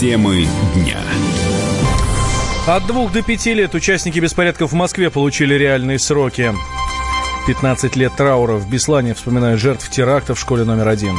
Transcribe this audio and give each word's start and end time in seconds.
Темы 0.00 0.46
дня. 0.76 1.00
От 2.68 2.86
двух 2.86 3.10
до 3.10 3.20
пяти 3.20 3.52
лет 3.52 3.74
участники 3.74 4.20
беспорядков 4.20 4.70
в 4.70 4.74
Москве 4.76 5.10
получили 5.10 5.54
реальные 5.54 5.98
сроки. 5.98 6.54
15 7.48 7.96
лет 7.96 8.14
траура 8.14 8.52
в 8.52 8.70
Беслане 8.70 9.14
вспоминают 9.14 9.60
жертв 9.60 9.90
теракта 9.90 10.36
в 10.36 10.38
школе 10.38 10.62
номер 10.62 10.86
один. 10.86 11.18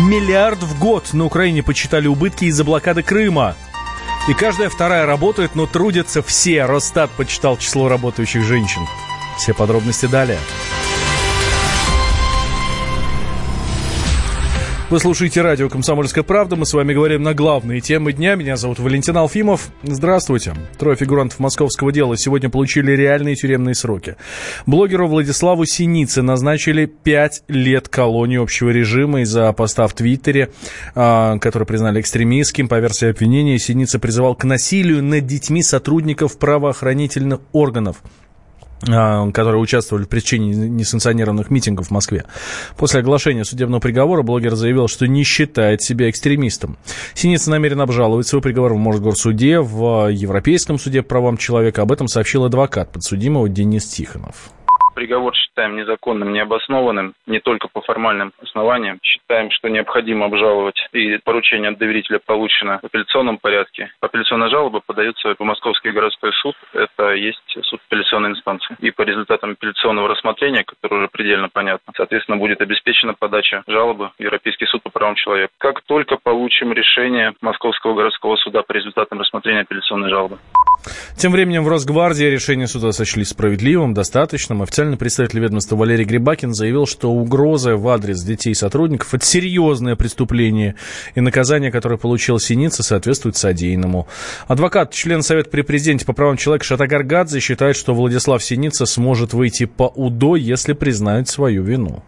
Миллиард 0.00 0.62
в 0.62 0.78
год 0.78 1.12
на 1.12 1.26
Украине 1.26 1.62
почитали 1.62 2.06
убытки 2.06 2.46
из-за 2.46 2.64
блокады 2.64 3.02
Крыма. 3.02 3.54
И 4.26 4.32
каждая 4.32 4.70
вторая 4.70 5.04
работает, 5.04 5.54
но 5.54 5.66
трудятся 5.66 6.22
все. 6.22 6.64
Росстат 6.64 7.10
почитал 7.10 7.58
число 7.58 7.90
работающих 7.90 8.42
женщин. 8.42 8.80
Все 9.36 9.52
подробности 9.52 10.06
далее. 10.06 10.38
Вы 14.90 15.00
слушаете 15.00 15.42
радио 15.42 15.68
«Комсомольская 15.68 16.24
правда». 16.24 16.56
Мы 16.56 16.64
с 16.64 16.72
вами 16.72 16.94
говорим 16.94 17.22
на 17.22 17.34
главные 17.34 17.82
темы 17.82 18.14
дня. 18.14 18.36
Меня 18.36 18.56
зовут 18.56 18.78
Валентин 18.78 19.18
Алфимов. 19.18 19.68
Здравствуйте. 19.82 20.54
Трое 20.78 20.96
фигурантов 20.96 21.40
московского 21.40 21.92
дела 21.92 22.16
сегодня 22.16 22.48
получили 22.48 22.92
реальные 22.92 23.34
тюремные 23.34 23.74
сроки. 23.74 24.16
Блогеру 24.64 25.06
Владиславу 25.06 25.66
Синице 25.66 26.22
назначили 26.22 26.86
5 26.86 27.42
лет 27.48 27.90
колонии 27.90 28.38
общего 28.42 28.70
режима 28.70 29.20
из-за 29.20 29.52
поста 29.52 29.88
в 29.88 29.92
Твиттере, 29.92 30.52
а, 30.94 31.36
который 31.38 31.66
признали 31.66 32.00
экстремистским. 32.00 32.66
По 32.66 32.80
версии 32.80 33.10
обвинения, 33.10 33.58
Синица 33.58 33.98
призывал 33.98 34.36
к 34.36 34.44
насилию 34.44 35.04
над 35.04 35.26
детьми 35.26 35.62
сотрудников 35.62 36.38
правоохранительных 36.38 37.40
органов. 37.52 37.98
А, 38.86 39.28
которые 39.32 39.60
участвовали 39.60 40.04
в 40.04 40.08
причине 40.08 40.68
несанкционированных 40.68 41.50
митингов 41.50 41.88
в 41.88 41.90
Москве. 41.90 42.24
После 42.76 43.00
оглашения 43.00 43.44
судебного 43.44 43.80
приговора 43.80 44.22
блогер 44.22 44.54
заявил, 44.54 44.86
что 44.86 45.08
не 45.08 45.24
считает 45.24 45.82
себя 45.82 46.08
экстремистом. 46.08 46.78
Синица 47.14 47.50
намерен 47.50 47.80
обжаловать 47.80 48.28
свой 48.28 48.40
приговор 48.40 48.74
в 48.74 48.76
Мосгорсуде, 48.76 49.60
в 49.60 50.08
Европейском 50.08 50.78
суде 50.78 51.02
по 51.02 51.08
правам 51.08 51.36
человека. 51.36 51.82
Об 51.82 51.90
этом 51.90 52.06
сообщил 52.06 52.44
адвокат 52.44 52.92
подсудимого 52.92 53.48
Денис 53.48 53.84
Тихонов 53.86 54.52
приговор 54.98 55.32
считаем 55.36 55.76
незаконным, 55.76 56.32
необоснованным, 56.32 57.14
не 57.26 57.38
только 57.38 57.68
по 57.68 57.80
формальным 57.82 58.32
основаниям. 58.42 58.98
Считаем, 59.00 59.52
что 59.52 59.68
необходимо 59.68 60.26
обжаловать, 60.26 60.88
и 60.92 61.18
поручение 61.18 61.70
от 61.70 61.78
доверителя 61.78 62.18
получено 62.18 62.80
в 62.82 62.86
апелляционном 62.86 63.38
порядке. 63.38 63.92
Апелляционная 64.00 64.48
жалоба 64.48 64.80
подается 64.84 65.36
в 65.38 65.44
Московский 65.44 65.92
городской 65.92 66.32
суд, 66.32 66.56
это 66.72 67.12
есть 67.12 67.38
суд 67.62 67.80
апелляционной 67.86 68.30
инстанции. 68.30 68.76
И 68.80 68.90
по 68.90 69.02
результатам 69.02 69.52
апелляционного 69.52 70.08
рассмотрения, 70.08 70.64
которое 70.64 70.96
уже 70.96 71.08
предельно 71.08 71.48
понятно, 71.48 71.92
соответственно, 71.96 72.36
будет 72.36 72.60
обеспечена 72.60 73.14
подача 73.14 73.62
жалобы 73.68 74.10
в 74.18 74.20
Европейский 74.20 74.66
суд 74.66 74.82
по 74.82 74.90
правам 74.90 75.14
человека. 75.14 75.52
Как 75.58 75.82
только 75.82 76.16
получим 76.16 76.72
решение 76.72 77.34
Московского 77.40 77.94
городского 77.94 78.34
суда 78.34 78.62
по 78.62 78.72
результатам 78.72 79.20
рассмотрения 79.20 79.60
апелляционной 79.60 80.10
жалобы. 80.10 80.38
Тем 81.16 81.32
временем 81.32 81.64
в 81.64 81.68
Росгвардии 81.68 82.24
решение 82.24 82.68
суда 82.68 82.92
сочли 82.92 83.24
справедливым, 83.24 83.94
достаточным. 83.94 84.62
Официальный 84.62 84.96
представитель 84.96 85.40
ведомства 85.40 85.76
Валерий 85.76 86.04
Грибакин 86.04 86.54
заявил, 86.54 86.86
что 86.86 87.10
угроза 87.10 87.76
в 87.76 87.88
адрес 87.88 88.22
детей 88.22 88.50
и 88.50 88.54
сотрудников– 88.54 89.12
это 89.14 89.24
серьезное 89.24 89.96
преступление, 89.96 90.76
и 91.14 91.20
наказание, 91.20 91.72
которое 91.72 91.96
получил 91.96 92.38
Синица, 92.38 92.82
соответствует 92.82 93.36
содеянному. 93.36 94.06
Адвокат, 94.46 94.92
член 94.92 95.22
Совета 95.22 95.50
при 95.50 95.62
президенте 95.62 96.04
по 96.04 96.12
правам 96.12 96.36
человека 96.36 96.64
Шатагар 96.64 97.02
Гадзе 97.02 97.40
считает, 97.40 97.76
что 97.76 97.94
Владислав 97.94 98.42
Синица 98.42 98.86
сможет 98.86 99.32
выйти 99.32 99.64
по 99.64 99.84
УДО, 99.84 100.36
если 100.36 100.72
признает 100.72 101.28
свою 101.28 101.62
вину 101.62 102.02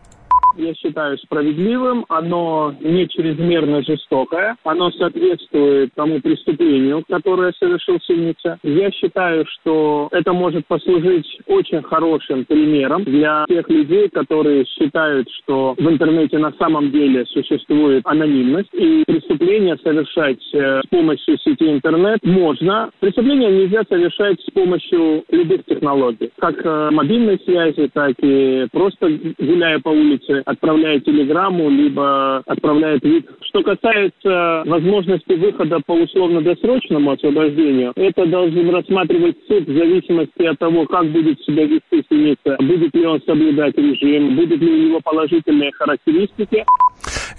я 0.60 0.74
считаю 0.74 1.18
справедливым, 1.18 2.04
оно 2.08 2.74
не 2.80 3.08
чрезмерно 3.08 3.82
жестокое, 3.82 4.56
оно 4.64 4.90
соответствует 4.92 5.90
тому 5.94 6.20
преступлению, 6.20 7.04
которое 7.08 7.52
совершил 7.58 7.98
Синица. 8.06 8.58
Я 8.62 8.90
считаю, 8.92 9.44
что 9.46 10.08
это 10.12 10.32
может 10.32 10.66
послужить 10.66 11.26
очень 11.46 11.82
хорошим 11.82 12.44
примером 12.44 13.04
для 13.04 13.44
тех 13.48 13.68
людей, 13.68 14.08
которые 14.08 14.64
считают, 14.66 15.28
что 15.42 15.74
в 15.78 15.88
интернете 15.88 16.38
на 16.38 16.52
самом 16.52 16.90
деле 16.90 17.24
существует 17.26 18.02
анонимность, 18.04 18.70
и 18.72 19.04
преступление 19.06 19.76
совершать 19.82 20.42
э, 20.52 20.80
с 20.84 20.88
помощью 20.88 21.38
сети 21.38 21.70
интернет 21.70 22.20
можно. 22.24 22.90
Преступление 23.00 23.50
нельзя 23.50 23.82
совершать 23.88 24.40
с 24.40 24.50
помощью 24.52 25.24
любых 25.30 25.64
технологий, 25.64 26.30
как 26.38 26.64
э, 26.64 26.90
мобильной 26.90 27.38
связи, 27.44 27.90
так 27.92 28.14
и 28.22 28.66
просто 28.72 29.10
гуляя 29.38 29.78
по 29.80 29.88
улице 29.88 30.42
отправляет 30.50 31.04
телеграмму, 31.04 31.70
либо 31.70 32.38
отправляет 32.46 33.04
вид. 33.04 33.26
Что 33.42 33.62
касается 33.62 34.62
возможности 34.66 35.32
выхода 35.32 35.80
по 35.84 35.92
условно-досрочному 35.92 37.12
освобождению, 37.12 37.92
это 37.96 38.26
должен 38.26 38.70
рассматривать 38.70 39.36
суд 39.48 39.66
в 39.66 39.76
зависимости 39.76 40.42
от 40.42 40.58
того, 40.58 40.86
как 40.86 41.06
будет 41.06 41.40
себя 41.42 41.64
вести 41.64 42.04
синица, 42.08 42.56
будет 42.60 42.94
ли 42.94 43.06
он 43.06 43.20
соблюдать 43.22 43.76
режим, 43.76 44.36
будут 44.36 44.60
ли 44.60 44.70
у 44.70 44.88
него 44.88 45.00
положительные 45.02 45.72
характеристики. 45.72 46.64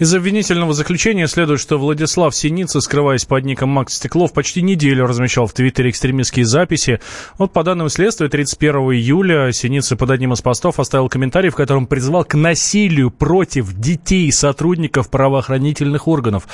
Из 0.02 0.12
обвинительного 0.16 0.74
заключения 0.74 1.28
следует, 1.28 1.60
что 1.60 1.78
Владислав 1.78 2.36
Синица, 2.36 2.82
скрываясь 2.82 3.26
под 3.26 3.46
ником 3.46 3.70
Макс 3.70 3.94
Стеклов, 3.94 4.34
почти 4.34 4.64
неделю 4.64 5.06
размещал 5.06 5.46
в 5.46 5.54
Твиттере 5.54 5.92
экстремистские 5.92 6.44
записи. 6.44 7.00
Вот 7.38 7.54
по 7.54 7.64
данным 7.64 7.88
следствия, 7.88 8.28
31 8.28 8.78
июля 8.94 9.52
Синица 9.52 9.96
под 9.96 10.10
одним 10.10 10.34
из 10.34 10.42
постов 10.42 10.80
оставил 10.80 11.08
комментарий, 11.08 11.52
в 11.52 11.56
котором 11.56 11.86
призвал 11.86 12.26
к 12.26 12.34
насилию 12.34 13.12
против 13.12 13.76
детей 13.76 14.26
и 14.26 14.32
сотрудников 14.32 15.12
правоохранительных 15.12 16.08
органов. 16.08 16.48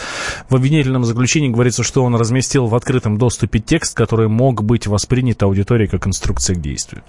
В 0.50 0.56
обвинительном 0.58 1.06
заключении 1.06 1.48
говорится, 1.48 1.84
что 1.84 2.04
он 2.04 2.16
разместил 2.16 2.66
в 2.66 2.76
открытом 2.76 3.18
доступе 3.18 3.60
текст, 3.60 3.96
который 3.96 4.28
мог 4.28 4.62
быть 4.62 4.88
воспринят 4.88 5.42
аудиторией 5.42 5.90
как 5.90 6.06
инструкция 6.06 6.58
к 6.58 6.60
действию 6.60 7.02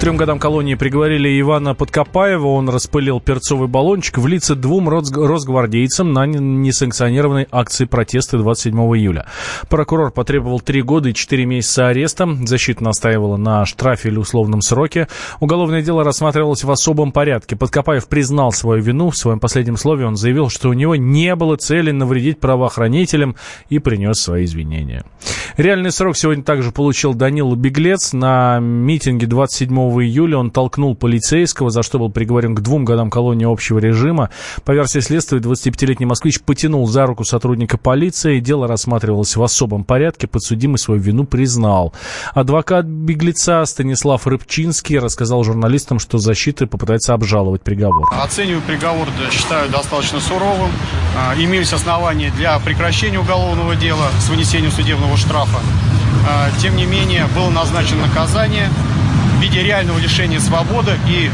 трем 0.00 0.16
годам 0.16 0.38
колонии 0.38 0.76
приговорили 0.76 1.38
Ивана 1.38 1.74
Подкопаева. 1.74 2.46
Он 2.46 2.70
распылил 2.70 3.20
перцовый 3.20 3.68
баллончик 3.68 4.16
в 4.16 4.26
лице 4.26 4.54
двум 4.54 4.88
росгвардейцам 4.88 6.14
на 6.14 6.24
несанкционированной 6.24 7.46
акции 7.50 7.84
протеста 7.84 8.38
27 8.38 8.74
июля. 8.96 9.26
Прокурор 9.68 10.10
потребовал 10.10 10.60
три 10.60 10.80
года 10.80 11.10
и 11.10 11.14
четыре 11.14 11.44
месяца 11.44 11.88
ареста. 11.88 12.26
Защита 12.46 12.82
настаивала 12.82 13.36
на 13.36 13.66
штрафе 13.66 14.08
или 14.08 14.16
условном 14.16 14.62
сроке. 14.62 15.06
Уголовное 15.38 15.82
дело 15.82 16.02
рассматривалось 16.02 16.64
в 16.64 16.70
особом 16.70 17.12
порядке. 17.12 17.54
Подкопаев 17.54 18.08
признал 18.08 18.52
свою 18.52 18.82
вину. 18.82 19.10
В 19.10 19.16
своем 19.18 19.38
последнем 19.38 19.76
слове 19.76 20.06
он 20.06 20.16
заявил, 20.16 20.48
что 20.48 20.70
у 20.70 20.72
него 20.72 20.96
не 20.96 21.36
было 21.36 21.56
цели 21.56 21.90
навредить 21.90 22.40
правоохранителям 22.40 23.36
и 23.68 23.78
принес 23.78 24.18
свои 24.18 24.46
извинения. 24.46 25.04
Реальный 25.58 25.92
срок 25.92 26.16
сегодня 26.16 26.42
также 26.42 26.70
получил 26.70 27.12
Данил 27.12 27.54
Беглец. 27.54 28.14
На 28.14 28.60
митинге 28.60 29.26
27 29.26 29.89
июля 29.98 30.38
он 30.38 30.50
толкнул 30.50 30.94
полицейского, 30.94 31.70
за 31.70 31.82
что 31.82 31.98
был 31.98 32.10
приговорен 32.10 32.54
к 32.54 32.60
двум 32.60 32.84
годам 32.84 33.10
колонии 33.10 33.50
общего 33.50 33.78
режима. 33.78 34.30
По 34.64 34.72
версии 34.72 35.00
следствия, 35.00 35.38
25-летний 35.38 36.06
москвич 36.06 36.40
потянул 36.40 36.86
за 36.86 37.06
руку 37.06 37.24
сотрудника 37.24 37.78
полиции. 37.78 38.40
Дело 38.40 38.66
рассматривалось 38.68 39.36
в 39.36 39.42
особом 39.42 39.84
порядке. 39.84 40.26
Подсудимый 40.26 40.78
свою 40.78 41.00
вину 41.00 41.24
признал. 41.24 41.92
Адвокат 42.34 42.84
беглеца 42.84 43.64
Станислав 43.64 44.26
Рыбчинский 44.26 44.98
рассказал 44.98 45.42
журналистам, 45.44 45.98
что 45.98 46.18
защита 46.18 46.66
попытается 46.66 47.14
обжаловать 47.14 47.62
приговор. 47.62 48.08
Оцениваю 48.12 48.62
приговор, 48.62 49.08
считаю, 49.30 49.70
достаточно 49.70 50.20
суровым. 50.20 50.70
А, 51.16 51.34
имеются 51.36 51.76
основания 51.76 52.30
для 52.36 52.58
прекращения 52.60 53.18
уголовного 53.18 53.74
дела 53.76 54.08
с 54.20 54.28
вынесением 54.28 54.70
судебного 54.70 55.16
штрафа. 55.16 55.58
А, 56.28 56.50
тем 56.60 56.76
не 56.76 56.86
менее, 56.86 57.26
было 57.34 57.50
назначено 57.50 58.06
наказание 58.06 58.68
в 59.40 59.42
виде 59.42 59.62
реального 59.62 59.98
лишения 59.98 60.38
свободы 60.38 60.92
и 61.08 61.30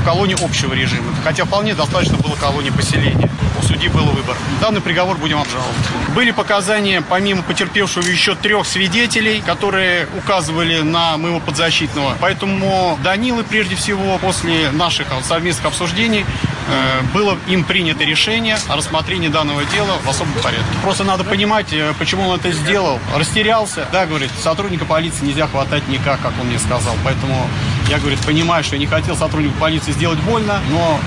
в 0.00 0.04
колонии 0.04 0.36
общего 0.42 0.74
режима. 0.74 1.14
Хотя 1.24 1.44
вполне 1.44 1.74
достаточно 1.74 2.16
было 2.18 2.34
колонии 2.36 2.70
поселения. 2.70 3.28
У 3.58 3.62
судьи 3.64 3.88
был 3.88 4.04
выбор. 4.06 4.36
Данный 4.60 4.80
приговор 4.80 5.16
будем 5.18 5.38
обжаловать. 5.38 5.74
Были 6.14 6.30
показания, 6.30 7.02
помимо 7.02 7.42
потерпевшего, 7.42 8.04
еще 8.06 8.34
трех 8.34 8.66
свидетелей, 8.66 9.40
которые 9.40 10.08
указывали 10.18 10.80
на 10.80 11.16
моего 11.16 11.40
подзащитного. 11.40 12.16
Поэтому 12.20 12.98
Данилы, 13.02 13.44
прежде 13.44 13.76
всего, 13.76 14.18
после 14.18 14.70
наших 14.70 15.06
совместных 15.26 15.66
обсуждений, 15.66 16.24
э, 16.68 17.02
было 17.14 17.36
им 17.48 17.64
принято 17.64 18.04
решение 18.04 18.56
о 18.68 18.76
рассмотрении 18.76 19.28
данного 19.28 19.64
дела 19.66 19.98
в 20.04 20.08
особом 20.08 20.34
порядке. 20.42 20.64
Просто 20.82 21.04
надо 21.04 21.24
понимать, 21.24 21.72
э, 21.72 21.92
почему 21.98 22.28
он 22.28 22.38
это 22.38 22.52
сделал. 22.52 22.98
Растерялся. 23.16 23.86
Да, 23.92 24.06
говорит, 24.06 24.30
сотрудника 24.42 24.84
полиции 24.84 25.24
нельзя 25.24 25.46
хватать 25.46 25.86
никак, 25.88 26.20
как 26.20 26.32
он 26.40 26.48
мне 26.48 26.58
сказал. 26.58 26.94
Поэтому 27.04 27.48
я, 27.92 27.98
говорит, 27.98 28.20
понимаю, 28.20 28.64
что 28.64 28.76
я 28.76 28.80
не 28.80 28.86
хотел 28.86 29.14
сотруднику 29.14 29.54
полиции 29.58 29.92
сделать 29.92 30.18
больно, 30.20 30.62
но 30.70 30.98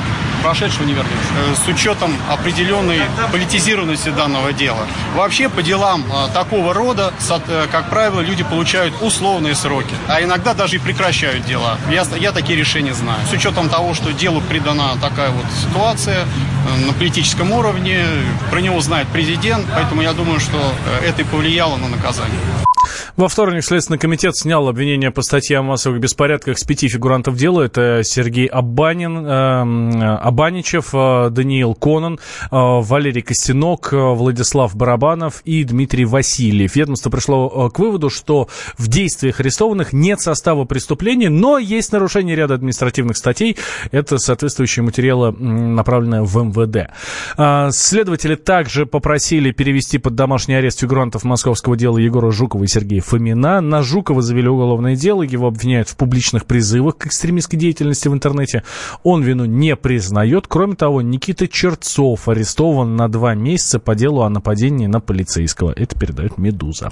прошедшего 0.44 0.84
не 0.84 0.94
вернешь. 0.94 1.12
Э, 1.36 1.56
с 1.56 1.68
учетом 1.68 2.14
определенной 2.30 3.02
политизированности 3.32 4.10
данного 4.10 4.54
дела. 4.54 4.86
Вообще 5.16 5.50
по 5.50 5.64
делам 5.64 6.06
э, 6.06 6.32
такого 6.32 6.76
рода, 6.76 7.12
э, 7.28 7.68
как 7.72 7.90
правило, 7.90 8.22
люди 8.22 8.44
получают 8.44 8.94
условные 9.02 9.56
сроки, 9.56 9.96
а 10.08 10.22
иногда 10.22 10.54
даже 10.54 10.76
и 10.76 10.78
прекращают 10.78 11.44
дела. 11.46 11.80
Я, 11.90 12.06
я 12.20 12.32
такие 12.32 12.56
решения 12.56 12.94
знаю. 12.94 13.20
С 13.28 13.34
учетом 13.34 13.68
того, 13.68 13.96
что 13.96 14.14
делу 14.14 14.40
придана 14.42 14.96
такая 15.02 15.32
вот 15.32 15.46
ситуация 15.60 16.28
на 16.86 16.94
политическом 16.94 17.52
уровне, 17.52 18.06
про 18.52 18.60
него 18.62 18.80
знает 18.82 19.08
президент, 19.08 19.66
поэтому 19.74 20.04
я 20.04 20.14
думаю, 20.14 20.40
что 20.40 20.60
это 21.04 21.24
и 21.24 21.26
повлияло 21.26 21.78
на 21.78 21.88
наказание. 21.88 22.40
Во 23.16 23.28
вторник 23.28 23.64
Следственный 23.64 24.00
комитет 24.00 24.36
снял 24.36 24.68
обвинение 24.68 25.12
по 25.12 25.22
статье 25.22 25.58
о 25.58 25.64
массовых 25.64 26.00
беспорядках 26.00 26.58
с 26.60 26.64
пяти 26.64 26.88
фигурантов 26.88 27.36
дела. 27.36 27.64
Это 27.64 28.02
Сергей 28.04 28.48
Абанин, 28.48 29.26
э, 29.26 30.16
Абаничев, 30.18 30.90
э, 30.94 31.30
Даниил 31.30 31.74
Конан, 31.76 32.16
э, 32.16 32.20
Валерий 32.52 33.22
Костянок, 33.22 33.94
э, 33.94 33.98
Владислав 33.98 34.76
Барабанов 34.76 35.42
и 35.46 35.64
Дмитрий 35.64 36.06
Васильев. 36.06 36.76
Ведомство 36.76 37.10
пришло 37.10 37.68
э, 37.68 37.74
к 37.74 37.80
выводу, 37.80 38.10
что 38.10 38.48
в 38.78 38.88
действиях 38.88 39.40
арестованных 39.40 39.94
нет 39.94 40.22
состава 40.22 40.66
преступления, 40.66 41.30
но 41.30 41.58
есть 41.58 41.92
нарушение 41.92 42.36
ряда 42.36 42.56
административных 42.56 43.18
статей. 43.18 43.58
Это 43.92 44.18
соответствующие 44.18 44.84
материалы, 44.84 45.32
направленные 45.32 46.24
в 46.24 46.36
МВД. 46.38 46.92
Э, 47.38 47.70
следователи 47.72 48.36
также 48.36 48.86
попросили 48.86 49.52
перевести 49.52 49.98
под 49.98 50.16
домашний 50.16 50.56
арест 50.56 50.80
фигурантов 50.80 51.24
московского 51.24 51.76
дела 51.76 51.98
Егора 51.98 52.32
Жукова 52.32 52.64
и 52.64 52.68
Сергея 52.76 53.02
Фомина. 53.02 53.62
На 53.62 53.82
Жукова 53.84 54.22
завели 54.22 54.50
уголовное 54.50 54.98
дело, 54.98 55.22
его 55.22 55.48
обвиняют 55.48 55.88
в 55.88 55.96
публичных 55.96 56.46
призывах 56.46 56.98
к 56.98 57.08
экстремистской 57.08 57.58
деятельности 57.58 58.10
в 58.10 58.14
интернете. 58.14 58.64
Он 59.04 59.24
вину 59.24 59.46
не 59.46 59.78
признает. 59.78 60.48
Кроме 60.50 60.76
того, 60.76 61.02
Никита 61.02 61.48
Черцов 61.48 62.28
арестован 62.28 62.98
на 62.98 63.08
два 63.08 63.34
месяца 63.34 63.80
по 63.80 63.96
делу 63.96 64.24
о 64.24 64.30
нападении 64.30 64.88
на 64.88 65.00
полицейского. 65.00 65.72
Это 65.72 65.98
передает 65.98 66.38
«Медуза». 66.38 66.92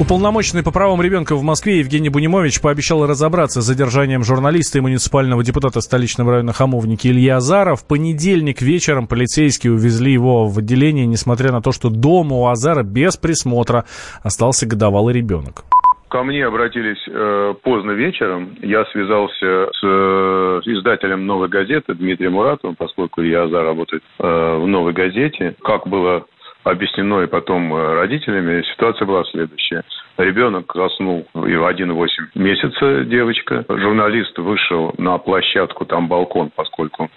Уполномоченный 0.00 0.62
по 0.62 0.72
правам 0.72 1.02
ребенка 1.02 1.36
в 1.36 1.42
Москве 1.42 1.80
Евгений 1.80 2.08
Бунимович 2.08 2.62
пообещал 2.62 3.06
разобраться 3.06 3.60
с 3.60 3.66
задержанием 3.66 4.24
журналиста 4.24 4.78
и 4.78 4.80
муниципального 4.80 5.44
депутата 5.44 5.82
столичного 5.82 6.32
района 6.32 6.54
Хамовники 6.54 7.08
Ильи 7.08 7.28
Азара. 7.28 7.74
В 7.74 7.86
понедельник 7.86 8.62
вечером 8.62 9.06
полицейские 9.06 9.74
увезли 9.74 10.10
его 10.10 10.46
в 10.46 10.58
отделение, 10.58 11.04
несмотря 11.04 11.52
на 11.52 11.60
то, 11.60 11.70
что 11.70 11.90
дома 11.90 12.34
у 12.36 12.46
Азара 12.46 12.82
без 12.82 13.18
присмотра 13.18 13.84
остался 14.22 14.66
годовалый 14.66 15.12
ребенок. 15.12 15.64
Ко 16.08 16.22
мне 16.22 16.46
обратились 16.46 17.06
э, 17.06 17.54
поздно 17.62 17.90
вечером. 17.90 18.56
Я 18.62 18.86
связался 18.86 19.68
с 19.70 19.80
э, 19.84 20.60
издателем 20.64 21.26
«Новой 21.26 21.48
газеты» 21.48 21.92
Дмитрием 21.92 22.32
Муратовым, 22.32 22.74
поскольку 22.74 23.20
я 23.20 23.42
Азар 23.42 23.66
работает 23.66 24.02
э, 24.18 24.24
в 24.24 24.66
«Новой 24.66 24.94
газете». 24.94 25.56
Как 25.62 25.86
было 25.86 26.24
объяснено 26.64 27.22
и 27.22 27.26
потом 27.26 27.74
э, 27.74 27.94
родителями, 27.94 28.62
ситуация 28.72 29.06
была 29.06 29.24
следующая. 29.24 29.82
Ребенок 30.18 30.70
заснул 30.74 31.26
в 31.32 31.44
1,8 31.44 32.08
месяца, 32.34 33.04
девочка. 33.04 33.64
Журналист 33.68 34.36
вышел 34.38 34.94
на 34.98 35.16
площадку, 35.18 35.86
там 35.86 36.08
балкон, 36.08 36.50
поскольку 36.54 37.10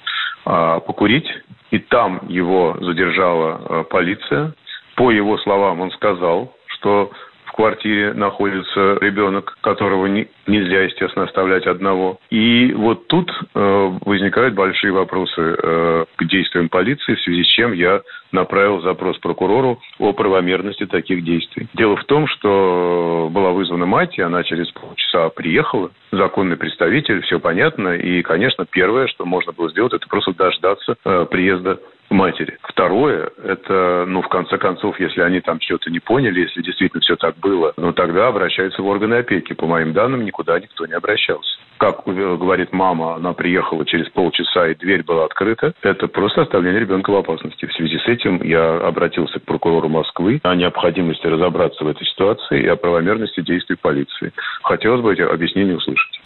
а, 0.45 0.79
покурить. 0.79 1.27
И 1.71 1.79
там 1.79 2.21
его 2.29 2.77
задержала 2.79 3.55
а, 3.55 3.83
полиция. 3.83 4.53
По 4.95 5.11
его 5.11 5.37
словам, 5.39 5.81
он 5.81 5.91
сказал, 5.91 6.55
что 6.67 7.11
квартире 7.53 8.13
находится 8.13 8.97
ребенок, 8.99 9.57
которого 9.61 10.07
не, 10.07 10.27
нельзя, 10.47 10.81
естественно, 10.81 11.25
оставлять 11.25 11.65
одного. 11.65 12.19
И 12.29 12.73
вот 12.73 13.07
тут 13.07 13.31
э, 13.31 13.91
возникают 14.05 14.53
большие 14.53 14.91
вопросы 14.91 15.41
э, 15.41 16.05
к 16.15 16.25
действиям 16.25 16.69
полиции, 16.69 17.15
в 17.15 17.21
связи 17.21 17.43
с 17.43 17.47
чем 17.47 17.73
я 17.73 18.01
направил 18.31 18.81
запрос 18.81 19.17
прокурору 19.19 19.79
о 19.99 20.13
правомерности 20.13 20.85
таких 20.85 21.23
действий. 21.23 21.67
Дело 21.73 21.95
в 21.95 22.03
том, 22.05 22.27
что 22.27 23.29
была 23.31 23.51
вызвана 23.51 23.85
мать, 23.85 24.17
и 24.17 24.21
она 24.21 24.43
через 24.43 24.69
полчаса 24.71 25.29
приехала, 25.29 25.91
законный 26.11 26.57
представитель, 26.57 27.21
все 27.21 27.39
понятно, 27.39 27.95
и, 27.95 28.21
конечно, 28.21 28.65
первое, 28.65 29.07
что 29.07 29.25
можно 29.25 29.51
было 29.51 29.69
сделать, 29.69 29.93
это 29.93 30.07
просто 30.07 30.33
дождаться 30.33 30.95
э, 31.05 31.25
приезда 31.29 31.79
матери. 32.13 32.57
Второе, 32.63 33.29
это, 33.43 34.05
ну, 34.07 34.21
в 34.21 34.29
конце 34.29 34.57
концов, 34.57 34.99
если 34.99 35.21
они 35.21 35.41
там 35.41 35.59
что-то 35.59 35.89
не 35.89 35.99
поняли, 35.99 36.41
если 36.41 36.61
действительно 36.61 37.01
все 37.01 37.15
так 37.15 37.37
было, 37.37 37.73
ну, 37.77 37.91
тогда 37.91 38.27
обращаются 38.27 38.81
в 38.81 38.87
органы 38.87 39.15
опеки. 39.15 39.53
По 39.53 39.65
моим 39.65 39.93
данным, 39.93 40.23
никуда 40.23 40.59
никто 40.59 40.85
не 40.85 40.93
обращался. 40.93 41.57
Как 41.77 42.05
говорит 42.05 42.71
мама, 42.71 43.15
она 43.15 43.33
приехала 43.33 43.85
через 43.85 44.07
полчаса, 44.09 44.69
и 44.69 44.75
дверь 44.75 45.03
была 45.03 45.25
открыта. 45.25 45.73
Это 45.81 46.07
просто 46.07 46.43
оставление 46.43 46.79
ребенка 46.79 47.11
в 47.11 47.15
опасности. 47.15 47.65
В 47.65 47.73
связи 47.73 47.97
с 47.97 48.07
этим 48.07 48.41
я 48.43 48.77
обратился 48.77 49.39
к 49.39 49.43
прокурору 49.43 49.89
Москвы 49.89 50.39
о 50.43 50.55
необходимости 50.55 51.27
разобраться 51.27 51.83
в 51.83 51.87
этой 51.87 52.05
ситуации 52.05 52.61
и 52.63 52.67
о 52.67 52.77
правомерности 52.77 53.41
действий 53.41 53.75
полиции. 53.75 54.31
Хотелось 54.63 55.01
бы 55.01 55.13
эти 55.13 55.21
объяснения 55.21 55.75
услышать. 55.75 56.22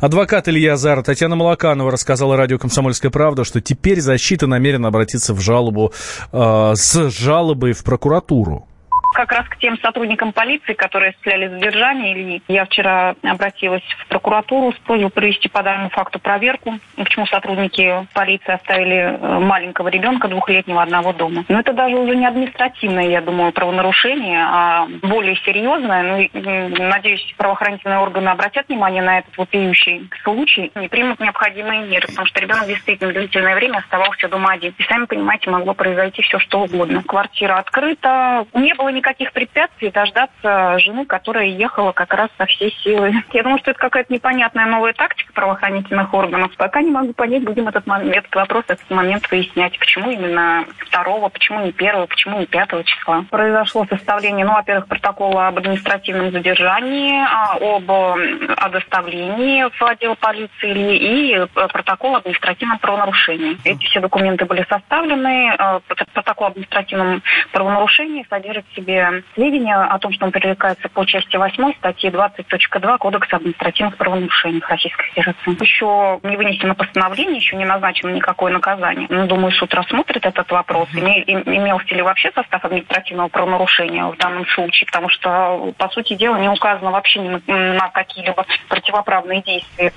Адвокат 0.00 0.48
Илья 0.48 0.74
Азар 0.74 1.02
Татьяна 1.02 1.36
Малаканова 1.36 1.90
рассказала 1.90 2.36
радио 2.36 2.58
«Комсомольская 2.58 3.10
правда», 3.10 3.44
что 3.44 3.60
теперь 3.60 4.00
защита 4.00 4.46
намерена 4.46 4.88
обратиться 4.88 5.34
в 5.34 5.40
жалобу 5.40 5.92
э, 6.32 6.72
с 6.74 7.10
жалобой 7.10 7.72
в 7.72 7.84
прокуратуру 7.84 8.66
как 9.12 9.32
раз 9.32 9.48
к 9.48 9.56
тем 9.58 9.78
сотрудникам 9.78 10.32
полиции, 10.32 10.72
которые 10.72 11.10
осуществляли 11.10 11.48
задержание 11.48 12.12
Ильи. 12.14 12.42
Я 12.48 12.64
вчера 12.64 13.14
обратилась 13.22 13.82
в 13.98 14.08
прокуратуру 14.08 14.72
с 14.72 14.76
просьбой 14.78 15.10
провести 15.10 15.48
по 15.48 15.62
данному 15.62 15.90
факту 15.90 16.18
проверку, 16.18 16.78
почему 16.96 17.26
сотрудники 17.26 18.06
полиции 18.14 18.52
оставили 18.52 18.96
э, 18.96 19.38
маленького 19.38 19.88
ребенка 19.88 20.28
двухлетнего 20.28 20.82
одного 20.82 21.12
дома. 21.12 21.44
Но 21.48 21.60
это 21.60 21.72
даже 21.72 21.96
уже 21.96 22.16
не 22.16 22.26
административное, 22.26 23.08
я 23.08 23.20
думаю, 23.20 23.52
правонарушение, 23.52 24.44
а 24.44 24.86
более 25.02 25.36
серьезное. 25.44 26.02
Ну, 26.32 26.88
надеюсь, 26.88 27.34
правоохранительные 27.36 27.98
органы 27.98 28.28
обратят 28.28 28.68
внимание 28.68 29.02
на 29.02 29.18
этот 29.18 29.36
вопиющий 29.36 30.08
случай 30.24 30.72
и 30.80 30.88
примут 30.88 31.20
необходимые 31.20 31.82
меры, 31.82 32.06
потому 32.08 32.26
что 32.26 32.40
ребенок 32.40 32.66
действительно 32.66 33.12
длительное 33.12 33.54
время 33.54 33.78
оставался 33.78 34.28
дома 34.28 34.52
один. 34.52 34.74
И 34.78 34.82
сами 34.84 35.04
понимаете, 35.04 35.50
могло 35.50 35.74
произойти 35.74 36.22
все, 36.22 36.38
что 36.38 36.62
угодно. 36.62 37.02
Квартира 37.02 37.58
открыта, 37.58 38.46
не 38.54 38.74
было 38.74 38.88
никаких 38.88 39.01
никаких 39.02 39.32
препятствий 39.32 39.90
дождаться 39.90 40.78
жены, 40.78 41.04
которая 41.04 41.46
ехала 41.46 41.90
как 41.90 42.14
раз 42.14 42.30
со 42.38 42.46
всей 42.46 42.72
силы. 42.84 43.12
Я 43.32 43.42
думаю, 43.42 43.58
что 43.58 43.72
это 43.72 43.80
какая-то 43.80 44.12
непонятная 44.12 44.66
новая 44.66 44.92
тактика 44.92 45.32
правоохранительных 45.32 46.14
органов. 46.14 46.52
Пока 46.56 46.80
не 46.80 46.92
могу 46.92 47.12
понять, 47.12 47.42
будем 47.42 47.66
этот, 47.66 47.86
момент, 47.86 48.14
этот 48.16 48.34
вопрос, 48.34 48.64
этот 48.68 48.88
момент 48.90 49.28
выяснять. 49.30 49.76
Почему 49.78 50.10
именно 50.10 50.64
второго, 50.86 51.28
почему 51.28 51.64
не 51.64 51.72
первого, 51.72 52.06
почему 52.06 52.38
не 52.38 52.46
пятого 52.46 52.84
числа. 52.84 53.24
Произошло 53.30 53.84
составление, 53.90 54.46
ну, 54.46 54.52
во-первых, 54.52 54.86
протокола 54.86 55.48
об 55.48 55.58
административном 55.58 56.30
задержании, 56.30 57.24
а, 57.24 57.56
об 57.56 57.90
о 57.90 58.68
доставлении 58.68 59.64
в 59.64 59.82
отдел 59.82 60.14
полиции 60.14 60.96
и 60.96 61.34
э, 61.34 61.46
протокол 61.54 62.16
об 62.16 62.20
административном 62.20 62.78
правонарушении. 62.78 63.58
Эти 63.64 63.84
все 63.86 64.00
документы 64.00 64.44
были 64.44 64.64
составлены. 64.68 65.54
Э, 65.58 65.80
протокол 66.12 66.48
об 66.48 66.52
административном 66.52 67.22
правонарушении 67.52 68.26
содержит 68.28 68.64
в 68.68 68.74
себе 68.76 68.91
сведения 69.34 69.76
о 69.76 69.98
том, 69.98 70.12
что 70.12 70.26
он 70.26 70.32
привлекается 70.32 70.88
по 70.88 71.04
части 71.04 71.36
8 71.36 71.74
статьи 71.78 72.10
20.2 72.10 72.98
Кодекса 72.98 73.36
административных 73.36 73.96
правонарушений 73.96 74.62
Российской 74.68 75.04
Федерации. 75.10 75.62
Еще 75.62 76.20
не 76.22 76.36
вынесено 76.36 76.74
постановление, 76.74 77.36
еще 77.36 77.56
не 77.56 77.64
назначено 77.64 78.10
никакое 78.10 78.52
наказание. 78.52 79.06
Но, 79.10 79.26
думаю, 79.26 79.52
суд 79.52 79.72
рассмотрит 79.74 80.24
этот 80.24 80.50
вопрос. 80.50 80.88
Имелся 80.92 81.94
ли 81.94 82.02
вообще 82.02 82.30
состав 82.34 82.64
административного 82.64 83.28
правонарушения 83.28 84.04
в 84.04 84.16
данном 84.16 84.46
случае, 84.46 84.86
потому 84.86 85.08
что, 85.08 85.72
по 85.78 85.88
сути 85.90 86.14
дела, 86.14 86.36
не 86.36 86.48
указано 86.48 86.90
вообще 86.90 87.20
ни 87.20 87.28
на 87.28 87.88
какие-либо 87.90 88.44
противоправные 88.68 89.42
действия. 89.42 89.92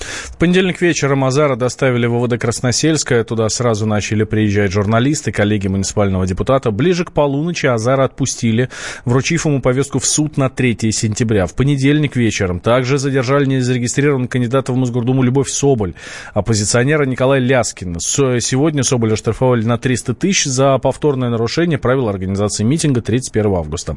В 0.00 0.38
понедельник 0.38 0.80
вечером 0.80 1.24
Азара 1.24 1.56
доставили 1.56 2.06
в 2.06 2.18
ВВД 2.18 2.38
Красносельское. 2.38 3.24
Туда 3.24 3.48
сразу 3.48 3.86
начали 3.86 4.24
приезжать 4.24 4.72
журналисты, 4.72 5.32
коллеги 5.32 5.68
муниципального 5.68 6.26
депутата. 6.26 6.70
Ближе 6.70 7.04
к 7.04 7.12
полуночи 7.12 7.66
Азара 7.66 8.04
отпустили, 8.04 8.68
вручив 9.04 9.46
ему 9.46 9.60
повестку 9.60 9.98
в 9.98 10.06
суд 10.06 10.36
на 10.36 10.50
3 10.50 10.92
сентября. 10.92 11.46
В 11.46 11.54
понедельник 11.54 12.16
вечером 12.16 12.60
также 12.60 12.98
задержали 12.98 13.46
незарегистрированного 13.46 14.28
кандидата 14.28 14.72
в 14.72 14.76
Мосгордуму 14.76 15.22
Любовь 15.22 15.48
Соболь, 15.48 15.94
оппозиционера 16.34 17.04
Николая 17.04 17.40
Ляскина. 17.40 18.00
Сегодня 18.00 18.82
Соболь 18.82 19.12
оштрафовали 19.12 19.64
на 19.64 19.78
300 19.78 20.14
тысяч 20.14 20.44
за 20.44 20.76
повторное 20.78 21.30
нарушение 21.30 21.78
правил 21.78 22.08
организации 22.08 22.64
митинга 22.64 23.00
31 23.00 23.54
августа. 23.54 23.96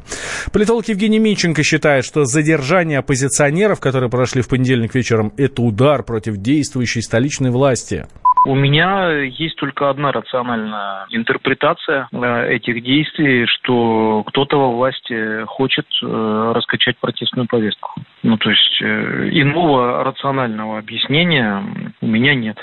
Политолог 0.52 0.88
Евгений 0.88 1.18
Минченко 1.18 1.62
считает, 1.62 2.04
что 2.04 2.24
задержание 2.24 3.00
оппозиционеров, 3.00 3.80
которые 3.80 4.08
прошли 4.08 4.42
в 4.42 4.48
понедельник 4.48 4.94
вечером, 4.94 5.32
это 5.36 5.62
удар 5.62 5.89
удар 5.90 6.04
против 6.04 6.36
действующей 6.36 7.02
столичной 7.02 7.50
власти? 7.50 8.06
У 8.46 8.54
меня 8.54 9.10
есть 9.20 9.56
только 9.56 9.90
одна 9.90 10.12
рациональная 10.12 11.04
интерпретация 11.10 12.08
э, 12.10 12.54
этих 12.54 12.82
действий, 12.82 13.44
что 13.46 14.24
кто-то 14.28 14.56
во 14.56 14.70
власти 14.70 15.44
хочет 15.44 15.84
э, 16.02 16.52
раскачать 16.54 16.96
протестную 16.98 17.46
повестку. 17.46 17.90
Ну, 18.22 18.38
то 18.38 18.48
есть 18.48 18.80
э, 18.80 19.28
иного 19.32 20.04
рационального 20.04 20.78
объяснения 20.78 21.62
у 22.00 22.06
меня 22.06 22.34
нет. 22.34 22.56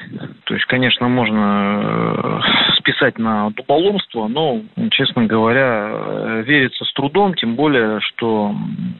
То 0.45 0.55
есть, 0.55 0.65
конечно, 0.65 1.09
можно 1.09 2.41
списать 2.87 3.17
на 3.17 3.49
дуболомство, 3.51 4.27
но, 4.27 4.61
честно 4.91 5.25
говоря, 5.25 5.89
э, 5.91 6.43
верится 6.45 6.85
с 6.85 6.93
трудом, 6.93 7.33
тем 7.33 7.55
более, 7.55 7.99
что 7.99 8.53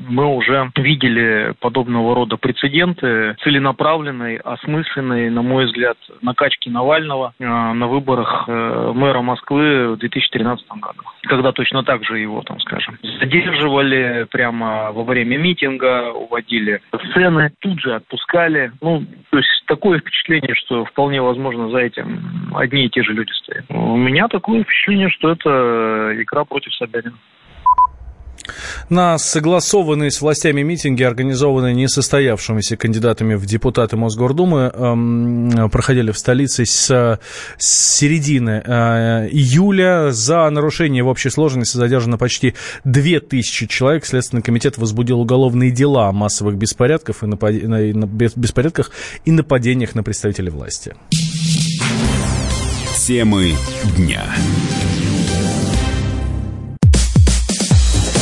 мы 0.07 0.25
уже 0.25 0.71
видели 0.75 1.53
подобного 1.59 2.15
рода 2.15 2.37
прецеденты 2.37 3.35
целенаправленной, 3.43 4.37
осмысленной, 4.37 5.29
на 5.29 5.41
мой 5.41 5.65
взгляд, 5.65 5.97
накачки 6.21 6.69
Навального 6.69 7.33
э, 7.39 7.45
на 7.45 7.87
выборах 7.87 8.47
мэра 8.47 9.21
Москвы 9.21 9.93
в 9.93 9.97
2013 9.97 10.67
году. 10.67 11.01
Когда 11.27 11.51
точно 11.51 11.83
так 11.83 12.03
же 12.05 12.19
его, 12.19 12.41
там, 12.41 12.59
скажем, 12.59 12.97
задерживали 13.19 14.27
прямо 14.31 14.91
во 14.91 15.03
время 15.03 15.37
митинга, 15.37 16.11
уводили 16.11 16.81
сцены, 17.09 17.51
тут 17.59 17.79
же 17.81 17.95
отпускали. 17.95 18.71
Ну, 18.81 19.05
то 19.29 19.37
есть 19.37 19.49
такое 19.67 19.99
впечатление, 19.99 20.55
что 20.55 20.85
вполне 20.85 21.21
возможно 21.21 21.69
за 21.69 21.79
этим 21.79 22.55
одни 22.55 22.85
и 22.85 22.89
те 22.89 23.03
же 23.03 23.13
люди 23.13 23.31
стоят. 23.31 23.65
У 23.69 23.97
меня 23.97 24.27
такое 24.27 24.63
впечатление, 24.63 25.09
что 25.09 25.31
это 25.31 26.13
игра 26.21 26.45
против 26.45 26.73
Собянина. 26.75 27.17
На 28.89 29.17
согласованные 29.17 30.11
с 30.11 30.21
властями 30.21 30.61
митинги, 30.61 31.03
организованные 31.03 31.73
несостоявшимися 31.73 32.77
кандидатами 32.77 33.35
в 33.35 33.45
депутаты 33.45 33.97
Мосгордумы, 33.97 34.71
эм, 34.73 35.69
проходили 35.69 36.11
в 36.11 36.17
столице 36.17 36.65
с, 36.65 37.19
середины 37.57 38.61
э, 38.65 39.27
июля. 39.31 40.11
За 40.11 40.49
нарушение 40.49 41.03
в 41.03 41.07
общей 41.07 41.29
сложности 41.29 41.77
задержано 41.77 42.17
почти 42.17 42.53
2000 42.83 43.67
человек. 43.67 44.05
Следственный 44.05 44.41
комитет 44.41 44.77
возбудил 44.77 45.19
уголовные 45.19 45.71
дела 45.71 46.09
о 46.09 46.11
массовых 46.11 46.55
беспорядках 46.55 47.23
и, 47.23 47.25
напад... 47.25 47.53
на... 47.63 48.05
беспорядках 48.05 48.91
и 49.25 49.31
нападениях 49.31 49.95
на 49.95 50.03
представителей 50.03 50.49
власти. 50.49 50.95
Темы 53.07 53.53
дня. 53.95 54.23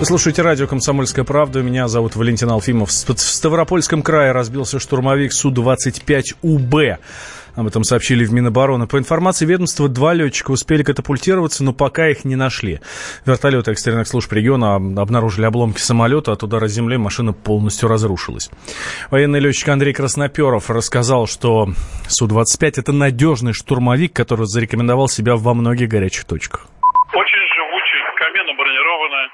Вы 0.00 0.06
слушаете 0.06 0.40
радио 0.40 0.66
«Комсомольская 0.66 1.26
правда». 1.26 1.60
Меня 1.60 1.86
зовут 1.86 2.16
Валентин 2.16 2.48
Алфимов. 2.48 2.88
В 2.88 3.20
Ставропольском 3.20 4.00
крае 4.00 4.32
разбился 4.32 4.78
штурмовик 4.78 5.30
Су-25УБ. 5.30 6.96
Об 7.54 7.66
этом 7.66 7.84
сообщили 7.84 8.24
в 8.24 8.32
Минобороны. 8.32 8.86
По 8.86 8.96
информации 8.96 9.44
ведомства, 9.44 9.90
два 9.90 10.14
летчика 10.14 10.52
успели 10.52 10.82
катапультироваться, 10.82 11.64
но 11.64 11.74
пока 11.74 12.08
их 12.08 12.24
не 12.24 12.34
нашли. 12.34 12.80
Вертолеты 13.26 13.72
экстренных 13.72 14.08
служб 14.08 14.32
региона 14.32 14.76
обнаружили 14.76 15.44
обломки 15.44 15.80
самолета. 15.80 16.32
От 16.32 16.42
удара 16.44 16.66
земли 16.66 16.96
машина 16.96 17.34
полностью 17.34 17.90
разрушилась. 17.90 18.48
Военный 19.10 19.40
летчик 19.40 19.68
Андрей 19.68 19.92
Красноперов 19.92 20.70
рассказал, 20.70 21.26
что 21.26 21.74
Су-25– 22.08 22.72
это 22.76 22.92
надежный 22.92 23.52
штурмовик, 23.52 24.14
который 24.14 24.46
зарекомендовал 24.46 25.10
себя 25.10 25.36
во 25.36 25.52
многих 25.52 25.90
горячих 25.90 26.24
точках. 26.24 26.68